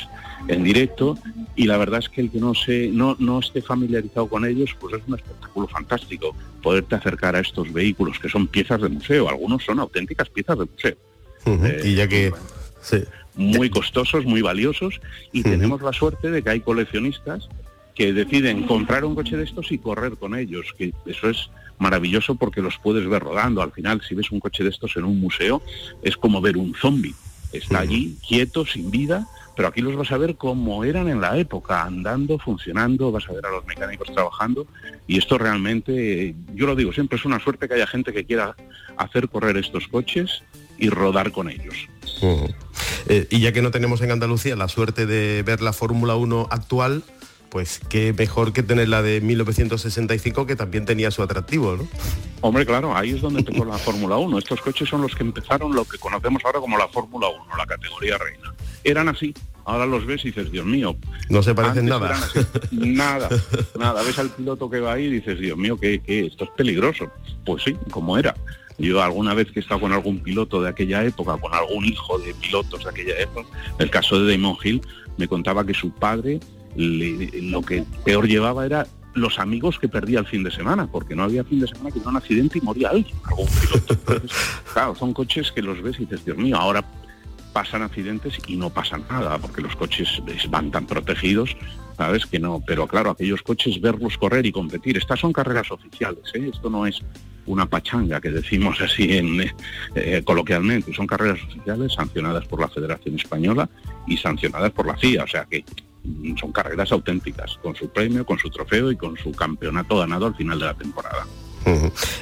en 0.49 0.63
directo 0.63 1.19
y 1.55 1.67
la 1.67 1.77
verdad 1.77 2.01
es 2.01 2.09
que 2.09 2.21
el 2.21 2.31
que 2.31 2.39
no 2.39 2.55
se 2.55 2.89
no, 2.89 3.17
no 3.19 3.41
esté 3.41 3.63
familiarizado 3.63 4.29
con 4.29 4.45
ellos 4.45 4.71
pues 4.79 4.95
es 4.95 5.03
un 5.09 5.17
espectáculo 5.17 5.67
fantástico 5.67 6.37
poderte 6.63 6.95
acercar 6.95 7.35
a 7.35 7.41
estos 7.41 7.73
vehículos 7.73 8.19
que 8.19 8.29
son 8.29 8.47
piezas 8.47 8.81
de 8.81 8.89
museo 8.89 9.29
algunos 9.29 9.65
son 9.65 9.81
auténticas 9.81 10.29
piezas 10.29 10.59
de 10.59 10.65
museo. 10.67 10.97
Eh, 11.47 11.83
y 11.85 11.95
ya 11.95 12.09
que 12.09 12.33
muy 13.35 13.71
costosos 13.71 14.25
muy 14.25 14.41
valiosos 14.41 15.01
y 15.33 15.43
tenemos 15.43 15.83
la 15.83 15.93
suerte 15.93 16.31
de 16.31 16.43
que 16.43 16.51
hay 16.51 16.61
coleccionistas 16.61 17.49
que 17.97 18.13
deciden 18.13 18.67
comprar 18.67 19.05
un 19.05 19.15
coche 19.15 19.37
de 19.37 19.45
estos 19.45 19.73
y 19.73 19.79
correr 19.79 20.17
con 20.17 20.37
ellos, 20.37 20.67
que 20.77 20.93
eso 21.07 21.31
es 21.31 21.51
maravilloso 21.79 22.35
porque 22.35 22.63
los 22.63 22.79
puedes 22.79 23.09
ver 23.09 23.23
rodando. 23.23 23.63
Al 23.63 23.73
final, 23.73 24.03
si 24.07 24.15
ves 24.15 24.31
un 24.31 24.41
coche 24.41 24.63
de 24.63 24.71
estos 24.71 24.97
en 24.97 25.05
un 25.05 25.19
museo, 25.19 25.63
es 26.03 26.17
como 26.17 26.41
ver 26.41 26.57
un 26.57 26.75
zombie. 26.75 27.15
Está 27.53 27.81
allí, 27.81 28.17
quieto, 28.27 28.67
sin 28.67 28.91
vida, 28.91 29.27
pero 29.57 29.69
aquí 29.69 29.81
los 29.81 29.97
vas 29.97 30.13
a 30.13 30.19
ver 30.19 30.37
como 30.37 30.85
eran 30.85 31.09
en 31.09 31.21
la 31.21 31.39
época, 31.39 31.85
andando, 31.85 32.39
funcionando, 32.39 33.11
vas 33.11 33.29
a 33.29 33.33
ver 33.33 33.47
a 33.47 33.51
los 33.51 33.65
mecánicos 33.67 34.13
trabajando 34.13 34.67
y 35.07 35.17
esto 35.17 35.39
realmente, 35.39 36.35
yo 36.55 36.67
lo 36.67 36.77
digo 36.77 36.93
siempre, 36.93 37.17
es 37.17 37.25
una 37.25 37.41
suerte 37.41 37.67
que 37.67 37.75
haya 37.75 37.87
gente 37.87 38.13
que 38.13 38.25
quiera 38.25 38.55
hacer 38.99 39.29
correr 39.29 39.57
estos 39.57 39.89
coches 39.89 40.43
y 40.79 40.91
rodar 40.91 41.33
con 41.33 41.49
ellos. 41.49 41.89
Eh, 43.09 43.27
y 43.31 43.41
ya 43.41 43.53
que 43.53 43.63
no 43.63 43.71
tenemos 43.71 44.03
en 44.03 44.11
Andalucía 44.11 44.57
la 44.57 44.69
suerte 44.69 45.07
de 45.07 45.43
ver 45.43 45.63
la 45.63 45.73
Fórmula 45.73 46.17
1 46.17 46.49
actual, 46.51 47.03
pues 47.57 47.81
qué 47.89 48.13
mejor 48.13 48.53
que 48.53 48.63
tener 48.63 48.87
la 48.91 49.01
de 49.01 49.23
1965 49.23 50.45
que 50.45 50.57
también 50.57 50.85
tenía 50.85 51.11
su 51.11 51.23
atractivo, 51.23 51.75
¿no? 51.79 51.89
Hombre, 52.43 52.67
claro, 52.67 52.95
ahí 52.95 53.13
es 53.13 53.23
donde 53.23 53.39
empezó 53.39 53.65
la 53.65 53.79
Fórmula 53.79 54.19
1. 54.19 54.37
Estos 54.37 54.61
coches 54.61 54.87
son 54.87 55.01
los 55.01 55.15
que 55.15 55.23
empezaron 55.23 55.75
lo 55.75 55.87
que 55.87 55.97
conocemos 55.97 56.45
ahora 56.45 56.61
como 56.61 56.77
la 56.77 56.87
Fórmula 56.89 57.29
1, 57.29 57.57
la 57.57 57.65
categoría 57.65 58.19
reina. 58.19 58.55
Eran 58.85 59.09
así, 59.09 59.33
ahora 59.65 59.87
los 59.87 60.05
ves 60.05 60.23
y 60.27 60.33
dices, 60.33 60.53
Dios 60.53 60.67
mío. 60.67 60.99
No 61.31 61.43
se 61.43 61.55
parecen 61.55 61.87
nada. 61.87 62.21
Nada, 62.73 63.31
nada. 63.79 64.03
Ves 64.03 64.19
al 64.19 64.29
piloto 64.29 64.69
que 64.69 64.81
va 64.81 64.93
ahí 64.93 65.05
y 65.05 65.13
dices, 65.13 65.39
Dios 65.39 65.57
mío, 65.57 65.79
que, 65.79 66.03
esto 66.07 66.45
es 66.45 66.51
peligroso. 66.59 67.11
Pues 67.47 67.63
sí, 67.63 67.75
como 67.91 68.19
era. 68.19 68.35
Yo 68.77 69.03
alguna 69.03 69.33
vez 69.33 69.51
que 69.51 69.61
he 69.61 69.63
estado 69.63 69.81
con 69.81 69.95
algún 69.95 70.23
piloto 70.23 70.61
de 70.61 70.69
aquella 70.69 71.03
época, 71.05 71.39
con 71.39 71.55
algún 71.55 71.87
hijo 71.87 72.19
de 72.19 72.35
pilotos 72.35 72.85
de 72.85 72.91
aquella 72.91 73.19
época, 73.19 73.49
el 73.79 73.89
caso 73.89 74.23
de 74.23 74.37
Damon 74.37 74.59
Hill, 74.63 74.83
me 75.17 75.27
contaba 75.27 75.65
que 75.65 75.73
su 75.73 75.91
padre 75.91 76.39
lo 76.77 77.63
que 77.63 77.85
peor 78.05 78.29
llevaba 78.29 78.67
era 78.67 78.87
los 79.17 79.39
amigos 79.39 79.79
que 79.79 79.89
perdía 79.89 80.21
el 80.21 80.27
fin 80.27 80.45
de 80.45 80.51
semana, 80.51 80.87
porque 80.87 81.17
no 81.17 81.25
había 81.25 81.43
fin 81.43 81.61
de 81.61 81.67
semana 81.67 81.91
que 81.91 82.01
no 82.01 82.11
un 82.11 82.17
accidente 82.17 82.59
y 82.59 82.61
moría 82.61 82.91
alguien, 82.91 83.17
algún 83.25 83.47
piloto. 83.49 83.97
claro, 84.73 84.95
son 84.95 85.13
coches 85.13 85.51
que 85.53 85.63
los 85.63 85.83
ves 85.83 85.97
y 85.99 86.01
dices, 86.01 86.25
Dios 86.25 86.37
mío, 86.37 86.57
ahora 86.57 86.85
pasan 87.53 87.83
accidentes 87.83 88.39
y 88.47 88.57
no 88.57 88.69
pasan 88.69 89.05
nada, 89.09 89.39
porque 89.39 89.63
los 89.63 89.75
coches 89.75 90.23
van 90.51 90.71
tan 90.71 90.87
protegidos, 90.87 91.57
¿sabes? 91.97 92.27
Que 92.27 92.39
no, 92.39 92.63
pero 92.67 92.87
claro, 92.87 93.11
aquellos 93.11 93.41
coches, 93.41 93.81
verlos 93.81 94.19
correr 94.19 94.45
y 94.45 94.53
competir, 94.53 94.99
estas 94.99 95.21
son 95.21 95.33
carreras 95.33 95.71
oficiales, 95.71 96.25
¿eh? 96.35 96.51
esto 96.53 96.69
no 96.69 96.87
es 96.87 97.01
una 97.47 97.65
pachanga 97.65 98.21
que 98.21 98.31
decimos 98.31 98.81
así 98.83 99.17
en, 99.17 99.51
eh, 99.95 100.23
coloquialmente, 100.25 100.93
son 100.93 101.07
carreras 101.07 101.39
oficiales 101.45 101.95
sancionadas 101.95 102.45
por 102.47 102.61
la 102.61 102.69
Federación 102.69 103.15
Española 103.15 103.71
y 104.07 104.19
sancionadas 104.19 104.73
por 104.73 104.87
la 104.87 104.97
FIA, 104.97 105.25
o 105.25 105.29
sea 105.29 105.47
que 105.47 105.65
son 106.39 106.53
carreras 106.53 106.93
auténticas, 106.93 107.59
con 107.63 107.75
su 107.75 107.89
premio, 107.89 108.25
con 108.25 108.39
su 108.39 108.51
trofeo 108.51 108.91
y 108.91 108.97
con 108.97 109.17
su 109.17 109.33
campeonato 109.33 109.99
ganado 109.99 110.27
al 110.27 110.35
final 110.35 110.59
de 110.59 110.67
la 110.67 110.75
temporada. 110.75 111.27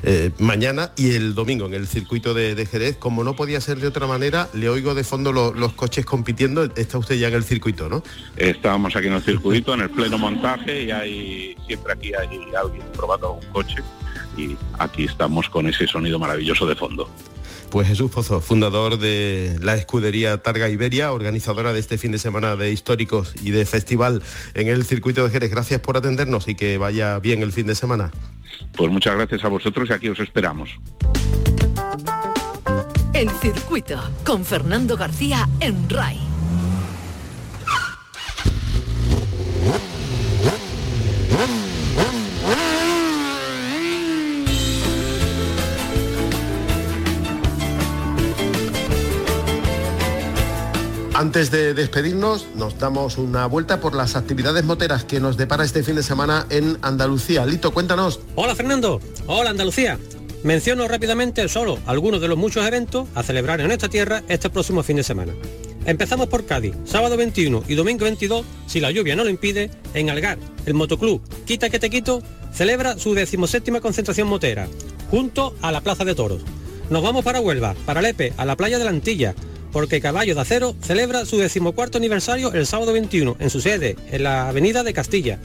Eh, 0.02 0.30
mañana 0.38 0.92
y 0.96 1.14
el 1.14 1.34
domingo 1.34 1.66
en 1.66 1.74
el 1.74 1.86
circuito 1.86 2.32
de, 2.32 2.66
Jerez, 2.66 2.96
como 2.96 3.24
no 3.24 3.36
podía 3.36 3.60
ser 3.60 3.78
de 3.78 3.88
otra 3.88 4.06
manera, 4.06 4.48
le 4.54 4.68
oigo 4.68 4.94
de 4.94 5.04
fondo 5.04 5.32
los 5.32 5.72
coches 5.74 6.06
compitiendo, 6.06 6.64
está 6.76 6.98
usted 6.98 7.16
ya 7.16 7.28
en 7.28 7.34
el 7.34 7.44
circuito, 7.44 7.88
¿no? 7.88 8.02
Estábamos 8.36 8.96
aquí 8.96 9.08
en 9.08 9.14
el 9.14 9.22
circuito, 9.22 9.74
en 9.74 9.82
el 9.82 9.90
pleno 9.90 10.16
montaje 10.16 10.84
y 10.84 10.90
hay 10.90 11.56
siempre 11.66 11.92
aquí 11.92 12.12
hay 12.14 12.40
alguien 12.58 12.84
probando 12.96 13.32
un 13.32 13.46
coche 13.52 13.82
y 14.36 14.56
aquí 14.78 15.04
estamos 15.04 15.48
con 15.50 15.66
ese 15.66 15.86
sonido 15.86 16.18
maravilloso 16.18 16.66
de 16.66 16.74
fondo. 16.74 17.08
Pues 17.70 17.88
Jesús 17.88 18.10
Pozo, 18.10 18.40
fundador 18.40 18.98
de 18.98 19.58
la 19.60 19.74
escudería 19.74 20.38
Targa 20.38 20.68
Iberia, 20.68 21.12
organizadora 21.12 21.72
de 21.72 21.80
este 21.80 21.98
fin 21.98 22.12
de 22.12 22.18
semana 22.18 22.54
de 22.56 22.70
históricos 22.70 23.34
y 23.42 23.50
de 23.50 23.66
festival 23.66 24.22
en 24.54 24.68
el 24.68 24.84
circuito 24.84 25.24
de 25.24 25.30
Jerez. 25.30 25.50
Gracias 25.50 25.80
por 25.80 25.96
atendernos 25.96 26.46
y 26.48 26.54
que 26.54 26.78
vaya 26.78 27.18
bien 27.18 27.42
el 27.42 27.52
fin 27.52 27.66
de 27.66 27.74
semana. 27.74 28.12
Pues 28.76 28.90
muchas 28.90 29.16
gracias 29.16 29.44
a 29.44 29.48
vosotros 29.48 29.88
y 29.90 29.92
aquí 29.92 30.08
os 30.08 30.20
esperamos. 30.20 30.70
El 33.12 33.30
circuito 33.30 34.00
con 34.24 34.44
Fernando 34.44 34.96
García 34.96 35.48
en 35.60 35.88
RAI. 35.88 36.33
Antes 51.24 51.50
de 51.50 51.72
despedirnos, 51.72 52.48
nos 52.54 52.78
damos 52.78 53.16
una 53.16 53.46
vuelta 53.46 53.80
por 53.80 53.94
las 53.94 54.14
actividades 54.14 54.62
moteras 54.62 55.04
que 55.04 55.20
nos 55.20 55.38
depara 55.38 55.64
este 55.64 55.82
fin 55.82 55.96
de 55.96 56.02
semana 56.02 56.44
en 56.50 56.76
Andalucía. 56.82 57.46
Lito, 57.46 57.72
cuéntanos. 57.72 58.20
Hola 58.34 58.54
Fernando, 58.54 59.00
hola 59.26 59.48
Andalucía. 59.48 59.98
Menciono 60.42 60.86
rápidamente 60.86 61.48
solo 61.48 61.78
algunos 61.86 62.20
de 62.20 62.28
los 62.28 62.36
muchos 62.36 62.66
eventos 62.66 63.08
a 63.14 63.22
celebrar 63.22 63.62
en 63.62 63.70
esta 63.70 63.88
tierra 63.88 64.22
este 64.28 64.50
próximo 64.50 64.82
fin 64.82 64.96
de 64.96 65.02
semana. 65.02 65.32
Empezamos 65.86 66.26
por 66.26 66.44
Cádiz, 66.44 66.74
sábado 66.84 67.16
21 67.16 67.64
y 67.68 67.74
domingo 67.74 68.04
22, 68.04 68.44
si 68.66 68.80
la 68.80 68.90
lluvia 68.90 69.16
no 69.16 69.24
lo 69.24 69.30
impide, 69.30 69.70
en 69.94 70.10
Algar, 70.10 70.36
el 70.66 70.74
motoclub 70.74 71.22
Quita 71.46 71.70
que 71.70 71.78
te 71.78 71.88
quito 71.88 72.22
celebra 72.52 72.98
su 72.98 73.14
decimoséptima 73.14 73.80
concentración 73.80 74.28
motera, 74.28 74.68
junto 75.10 75.56
a 75.62 75.72
la 75.72 75.80
Plaza 75.80 76.04
de 76.04 76.14
Toros. 76.14 76.42
Nos 76.90 77.02
vamos 77.02 77.24
para 77.24 77.40
Huelva, 77.40 77.74
para 77.86 78.02
Lepe, 78.02 78.34
a 78.36 78.44
la 78.44 78.56
playa 78.56 78.78
de 78.78 78.84
la 78.84 78.90
Antilla, 78.90 79.34
porque 79.74 80.00
Caballo 80.00 80.36
de 80.36 80.40
Acero 80.40 80.76
celebra 80.80 81.26
su 81.26 81.36
decimocuarto 81.36 81.98
aniversario 81.98 82.52
el 82.52 82.64
sábado 82.64 82.92
21 82.92 83.36
en 83.40 83.50
su 83.50 83.60
sede, 83.60 83.96
en 84.12 84.22
la 84.22 84.48
Avenida 84.48 84.84
de 84.84 84.94
Castilla. 84.94 85.40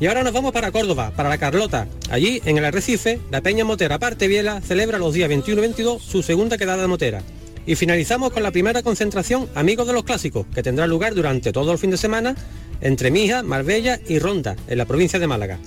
Y 0.00 0.06
ahora 0.06 0.22
nos 0.22 0.32
vamos 0.32 0.52
para 0.52 0.72
Córdoba, 0.72 1.12
para 1.14 1.28
la 1.28 1.36
Carlota. 1.36 1.86
Allí, 2.08 2.40
en 2.46 2.56
el 2.56 2.64
Arrecife, 2.64 3.20
la 3.30 3.42
Peña 3.42 3.66
Motera 3.66 3.98
Parte 3.98 4.28
Biela 4.28 4.62
celebra 4.62 4.96
los 4.96 5.12
días 5.12 5.28
21 5.28 5.60
y 5.60 5.60
22 5.60 6.02
su 6.02 6.22
segunda 6.22 6.56
quedada 6.56 6.80
de 6.80 6.88
motera. 6.88 7.22
Y 7.66 7.74
finalizamos 7.74 8.32
con 8.32 8.42
la 8.42 8.50
primera 8.50 8.82
concentración 8.82 9.46
Amigos 9.54 9.86
de 9.86 9.92
los 9.92 10.04
Clásicos, 10.04 10.46
que 10.54 10.62
tendrá 10.62 10.86
lugar 10.86 11.14
durante 11.14 11.52
todo 11.52 11.70
el 11.70 11.78
fin 11.78 11.90
de 11.90 11.98
semana 11.98 12.34
entre 12.80 13.10
Mija, 13.10 13.42
Marbella 13.42 14.00
y 14.08 14.20
Ronda, 14.20 14.56
en 14.68 14.78
la 14.78 14.86
provincia 14.86 15.18
de 15.18 15.26
Málaga. 15.26 15.58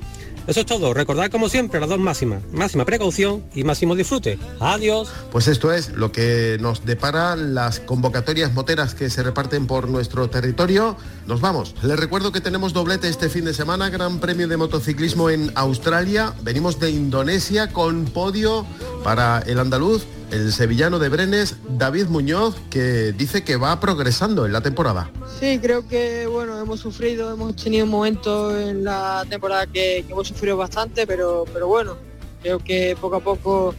Eso 0.48 0.60
es 0.62 0.66
todo. 0.66 0.94
Recordad 0.94 1.32
como 1.32 1.50
siempre 1.50 1.80
las 1.80 1.90
dos 1.90 2.00
máximas. 2.00 2.42
Máxima 2.52 2.86
precaución 2.86 3.44
y 3.54 3.64
máximo 3.64 3.96
disfrute. 3.96 4.38
Adiós. 4.60 5.10
Pues 5.32 5.48
esto 5.48 5.72
es 5.72 5.90
lo 5.90 6.12
que 6.12 6.58
nos 6.60 6.86
depara 6.86 7.36
las 7.36 7.80
convocatorias 7.80 8.54
moteras 8.54 8.94
que 8.94 9.10
se 9.10 9.24
reparten 9.24 9.68
por 9.68 9.88
nuestro 9.88 10.30
territorio. 10.30 10.98
Nos 11.28 11.42
vamos. 11.42 11.76
Les 11.84 12.00
recuerdo 12.00 12.32
que 12.32 12.42
tenemos 12.42 12.74
doblete 12.74 13.08
este 13.08 13.30
fin 13.30 13.46
de 13.46 13.54
semana, 13.54 13.90
Gran 13.90 14.20
Premio 14.20 14.48
de 14.48 14.58
Motociclismo 14.58 15.30
en 15.30 15.52
Australia. 15.56 16.34
Venimos 16.42 16.80
de 16.80 16.92
Indonesia 16.92 17.72
con 17.72 18.06
podio 18.06 18.66
para 19.04 19.40
el 19.46 19.60
andaluz 19.60 20.06
el 20.34 20.52
sevillano 20.52 20.98
de 20.98 21.10
Brenes, 21.10 21.58
David 21.78 22.08
Muñoz, 22.08 22.56
que 22.72 23.14
dice 23.14 23.44
que 23.44 23.56
va 23.56 23.80
progresando 23.80 24.48
en 24.48 24.54
la 24.54 24.62
temporada. 24.62 25.12
Sí, 25.40 25.60
creo 25.62 25.88
que 25.88 26.26
bueno, 26.26 26.60
hemos 26.60 26.80
sufrido, 26.80 27.32
hemos 27.32 27.56
tenido 27.56 27.86
momentos 27.86 28.56
en 28.56 28.84
la 28.84 29.26
temporada 29.30 29.68
que, 29.68 30.00
hemos 30.00 30.28
sufrido 30.28 30.58
bastante, 30.58 31.06
pero, 31.06 31.46
pero 31.54 31.68
bueno, 31.68 31.98
creo 32.42 32.58
que 32.58 32.98
poco 33.00 33.18
a 33.18 33.20
poco 33.20 33.76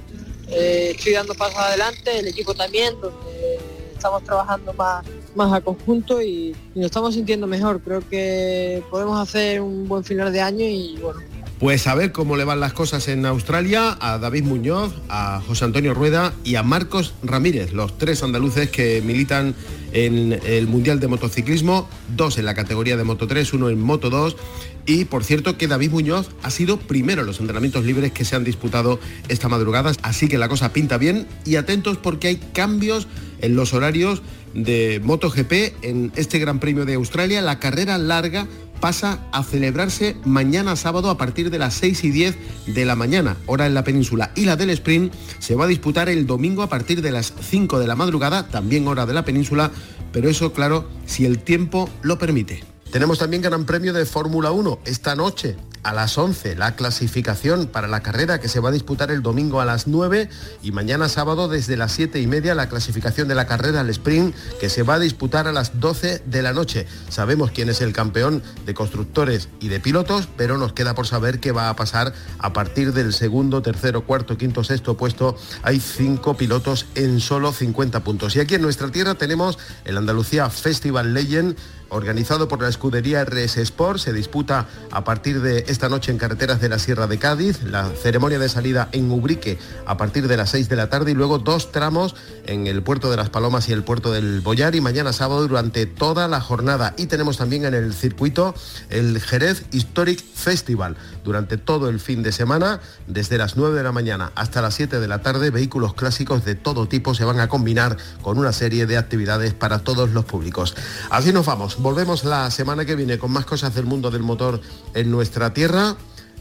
eh, 0.48 0.92
estoy 0.96 1.14
dando 1.14 1.34
pasos 1.34 1.58
adelante, 1.58 2.20
el 2.20 2.28
equipo 2.28 2.54
también, 2.54 2.94
donde 3.00 3.58
estamos 3.92 4.22
trabajando 4.22 4.72
más, 4.74 5.04
más 5.34 5.52
a 5.52 5.60
conjunto 5.60 6.22
y, 6.22 6.54
y 6.74 6.78
nos 6.78 6.86
estamos 6.86 7.14
sintiendo 7.14 7.48
mejor. 7.48 7.80
Creo 7.80 8.08
que 8.08 8.80
podemos 8.90 9.18
hacer 9.18 9.60
un 9.60 9.88
buen 9.88 10.04
final 10.04 10.32
de 10.32 10.40
año 10.40 10.64
y 10.64 10.98
bueno, 11.02 11.20
pues 11.64 11.87
a 11.87 11.94
ver 11.94 12.12
cómo 12.12 12.37
le 12.37 12.44
van 12.44 12.61
las 12.61 12.74
cosas 12.74 13.09
en 13.09 13.24
Australia 13.24 13.96
a 13.98 14.18
David 14.18 14.44
Muñoz, 14.44 14.92
a 15.09 15.40
José 15.40 15.64
Antonio 15.64 15.94
Rueda 15.94 16.35
y 16.44 16.57
a 16.57 16.62
Marcos 16.62 17.14
Ramírez, 17.22 17.72
los 17.72 17.96
tres 17.96 18.22
andaluces 18.22 18.68
que 18.68 19.00
militan 19.00 19.55
en 19.94 20.38
el 20.44 20.66
Mundial 20.66 21.00
de 21.00 21.09
Motociclismo, 21.09 21.88
dos 22.14 22.37
en 22.37 22.44
la 22.44 22.53
categoría 22.53 22.98
de 22.98 23.05
Moto 23.05 23.27
3, 23.27 23.55
uno 23.55 23.70
en 23.70 23.81
Moto 23.81 24.11
2. 24.11 24.37
Y 24.85 25.07
por 25.07 25.24
cierto 25.24 25.57
que 25.57 25.66
David 25.66 25.92
Muñoz 25.92 26.29
ha 26.42 26.50
sido 26.50 26.79
primero 26.79 27.22
en 27.22 27.29
los 27.29 27.40
entrenamientos 27.40 27.87
libres 27.87 28.12
que 28.12 28.27
se 28.27 28.37
han 28.37 28.44
disputado 28.44 29.00
esta 29.29 29.48
madrugada, 29.48 29.92
así 30.03 30.29
que 30.29 30.37
la 30.37 30.50
cosa 30.50 30.70
pinta 30.74 30.98
bien 30.98 31.27
y 31.46 31.57
atentos 31.57 31.96
porque 31.96 32.29
hay 32.29 32.37
cambios 32.53 33.09
en 33.40 33.57
los 33.57 33.72
horarios 33.72 34.20
de 34.53 35.00
MotoGP 35.03 35.83
en 35.83 36.12
este 36.14 36.38
Gran 36.38 36.61
Premio 36.61 36.85
de 36.85 36.92
Australia, 36.92 37.40
la 37.40 37.59
carrera 37.59 37.96
larga 37.96 38.46
pasa 38.84 39.18
a 39.32 39.42
celebrarse 39.42 40.14
mañana 40.26 40.76
sábado 40.76 41.08
a 41.08 41.16
partir 41.16 41.48
de 41.48 41.58
las 41.58 41.72
6 41.72 42.04
y 42.04 42.10
10 42.10 42.36
de 42.66 42.84
la 42.84 42.94
mañana, 42.94 43.38
hora 43.46 43.64
en 43.64 43.72
la 43.72 43.82
península. 43.82 44.30
Y 44.36 44.44
la 44.44 44.56
del 44.56 44.68
sprint 44.68 45.10
se 45.38 45.54
va 45.54 45.64
a 45.64 45.68
disputar 45.68 46.10
el 46.10 46.26
domingo 46.26 46.62
a 46.62 46.68
partir 46.68 47.00
de 47.00 47.10
las 47.10 47.32
5 47.48 47.78
de 47.78 47.86
la 47.86 47.96
madrugada, 47.96 48.46
también 48.48 48.86
hora 48.86 49.06
de 49.06 49.14
la 49.14 49.24
península, 49.24 49.70
pero 50.12 50.28
eso 50.28 50.52
claro, 50.52 50.86
si 51.06 51.24
el 51.24 51.38
tiempo 51.38 51.88
lo 52.02 52.18
permite. 52.18 52.62
Tenemos 52.92 53.18
también 53.18 53.40
Gran 53.40 53.64
Premio 53.64 53.94
de 53.94 54.04
Fórmula 54.04 54.50
1 54.50 54.80
esta 54.84 55.16
noche 55.16 55.56
a 55.84 55.92
las 55.92 56.18
11 56.18 56.56
la 56.56 56.74
clasificación 56.74 57.66
para 57.66 57.86
la 57.86 58.00
carrera 58.00 58.40
que 58.40 58.48
se 58.48 58.60
va 58.60 58.70
a 58.70 58.72
disputar 58.72 59.10
el 59.10 59.22
domingo 59.22 59.60
a 59.60 59.64
las 59.64 59.86
9 59.86 60.28
y 60.62 60.72
mañana 60.72 61.08
sábado 61.08 61.48
desde 61.48 61.76
las 61.76 61.92
7 61.92 62.20
y 62.20 62.26
media 62.26 62.54
la 62.54 62.68
clasificación 62.68 63.28
de 63.28 63.34
la 63.34 63.46
carrera 63.46 63.80
al 63.80 63.90
sprint 63.90 64.34
que 64.60 64.68
se 64.68 64.82
va 64.82 64.94
a 64.94 64.98
disputar 64.98 65.46
a 65.46 65.52
las 65.52 65.78
12 65.78 66.22
de 66.24 66.42
la 66.42 66.52
noche. 66.52 66.86
Sabemos 67.08 67.50
quién 67.50 67.68
es 67.68 67.80
el 67.80 67.92
campeón 67.92 68.42
de 68.66 68.74
constructores 68.74 69.48
y 69.60 69.68
de 69.68 69.80
pilotos, 69.80 70.28
pero 70.36 70.58
nos 70.58 70.72
queda 70.72 70.94
por 70.94 71.06
saber 71.06 71.38
qué 71.38 71.52
va 71.52 71.68
a 71.68 71.76
pasar 71.76 72.14
a 72.38 72.52
partir 72.52 72.92
del 72.92 73.12
segundo, 73.12 73.62
tercero, 73.62 74.06
cuarto, 74.06 74.36
quinto, 74.36 74.64
sexto 74.64 74.96
puesto. 74.96 75.36
Hay 75.62 75.80
cinco 75.80 76.36
pilotos 76.36 76.86
en 76.94 77.20
solo 77.20 77.52
50 77.52 78.02
puntos. 78.02 78.34
Y 78.36 78.40
aquí 78.40 78.54
en 78.54 78.62
nuestra 78.62 78.90
tierra 78.90 79.14
tenemos 79.14 79.58
el 79.84 79.96
Andalucía 79.96 80.48
Festival 80.50 81.14
Legend 81.14 81.56
organizado 81.94 82.48
por 82.48 82.61
la 82.61 82.68
escudería 82.68 83.24
RS 83.24 83.59
Sport. 83.59 83.98
Se 83.98 84.12
disputa 84.12 84.66
a 84.90 85.04
partir 85.04 85.40
de 85.40 85.64
esta 85.68 85.88
noche 85.88 86.12
en 86.12 86.18
carreteras 86.18 86.61
de 86.61 86.68
la 86.68 86.78
Sierra 86.78 87.07
de 87.07 87.18
Cádiz, 87.18 87.62
la 87.62 87.88
ceremonia 87.90 88.38
de 88.38 88.48
salida 88.48 88.88
en 88.92 89.11
Ubrique 89.11 89.59
a 89.87 89.96
partir 89.96 90.28
de 90.28 90.37
las 90.37 90.50
6 90.50 90.68
de 90.68 90.76
la 90.76 90.90
tarde 90.90 91.12
y 91.12 91.14
luego 91.14 91.38
dos 91.38 91.72
tramos 91.72 92.14
en 92.46 92.66
el 92.66 92.83
puerto 92.83 93.11
de 93.11 93.16
Las 93.16 93.30
Palomas 93.30 93.68
y 93.68 93.72
el 93.72 93.85
puerto 93.85 94.12
del 94.12 94.40
Boyar 94.40 94.74
y 94.74 94.80
mañana 94.80 95.12
sábado 95.12 95.46
durante 95.46 95.87
toda 95.87 96.28
la 96.28 96.40
jornada. 96.40 96.94
Y 96.96 97.07
tenemos 97.07 97.38
también 97.38 97.64
en 97.64 97.74
el 97.74 97.94
circuito 97.94 98.54
el 98.90 99.20
Jerez 99.20 99.64
Historic 99.72 100.22
Festival 100.35 100.96
durante 101.24 101.57
todo 101.57 101.88
el 101.88 102.00
fin 102.00 102.22
de 102.22 102.33
semana, 102.33 102.80
desde 103.07 103.38
las 103.38 103.57
9 103.57 103.76
de 103.76 103.83
la 103.83 103.92
mañana 103.92 104.33
hasta 104.35 104.61
las 104.61 104.74
7 104.74 105.00
de 105.00 105.09
la 105.09 105.22
tarde, 105.22 105.50
vehículos 105.50 105.94
clásicos 105.94 106.44
de 106.44 106.54
todo 106.54 106.87
tipo 106.88 107.14
se 107.14 107.24
van 107.24 107.40
a 107.40 107.48
combinar 107.48 107.96
con 108.22 108.38
una 108.38 108.52
serie 108.52 108.87
de 108.87 108.96
actividades 108.96 109.54
para 109.54 109.80
todos 109.80 110.11
los 110.11 110.24
públicos. 110.24 110.74
Así 111.11 111.33
nos 111.33 111.46
vamos. 111.46 111.78
Volvemos 111.84 112.24
la 112.24 112.50
semana 112.50 112.86
que 112.86 112.96
viene 112.96 113.18
con 113.18 113.30
más 113.30 113.44
cosas 113.44 113.74
del 113.74 113.84
mundo 113.84 114.10
del 114.10 114.22
motor 114.22 114.58
en 114.94 115.10
nuestra 115.10 115.52
tierra. 115.52 115.96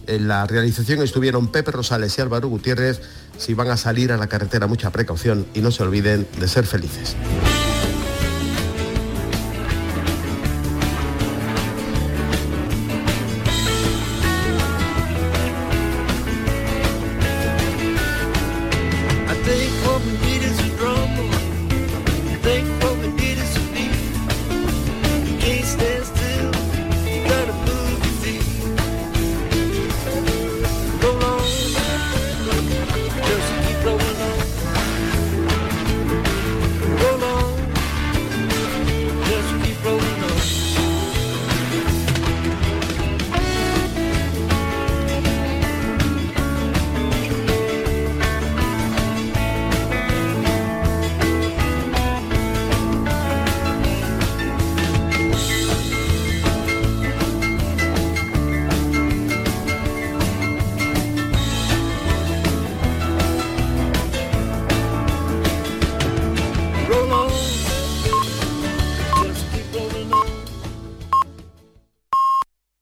En 0.07 0.29
la 0.29 0.47
realización 0.47 1.01
estuvieron 1.01 1.49
Pepe 1.49 1.71
Rosales 1.71 2.17
y 2.17 2.21
Álvaro 2.21 2.47
Gutiérrez. 2.47 3.01
Si 3.37 3.53
van 3.53 3.69
a 3.69 3.75
salir 3.75 4.13
a 4.13 4.17
la 4.17 4.27
carretera, 4.27 4.67
mucha 4.67 4.89
precaución 4.91 5.45
y 5.53 5.59
no 5.59 5.71
se 5.71 5.83
olviden 5.83 6.25
de 6.39 6.47
ser 6.47 6.65
felices. 6.65 7.17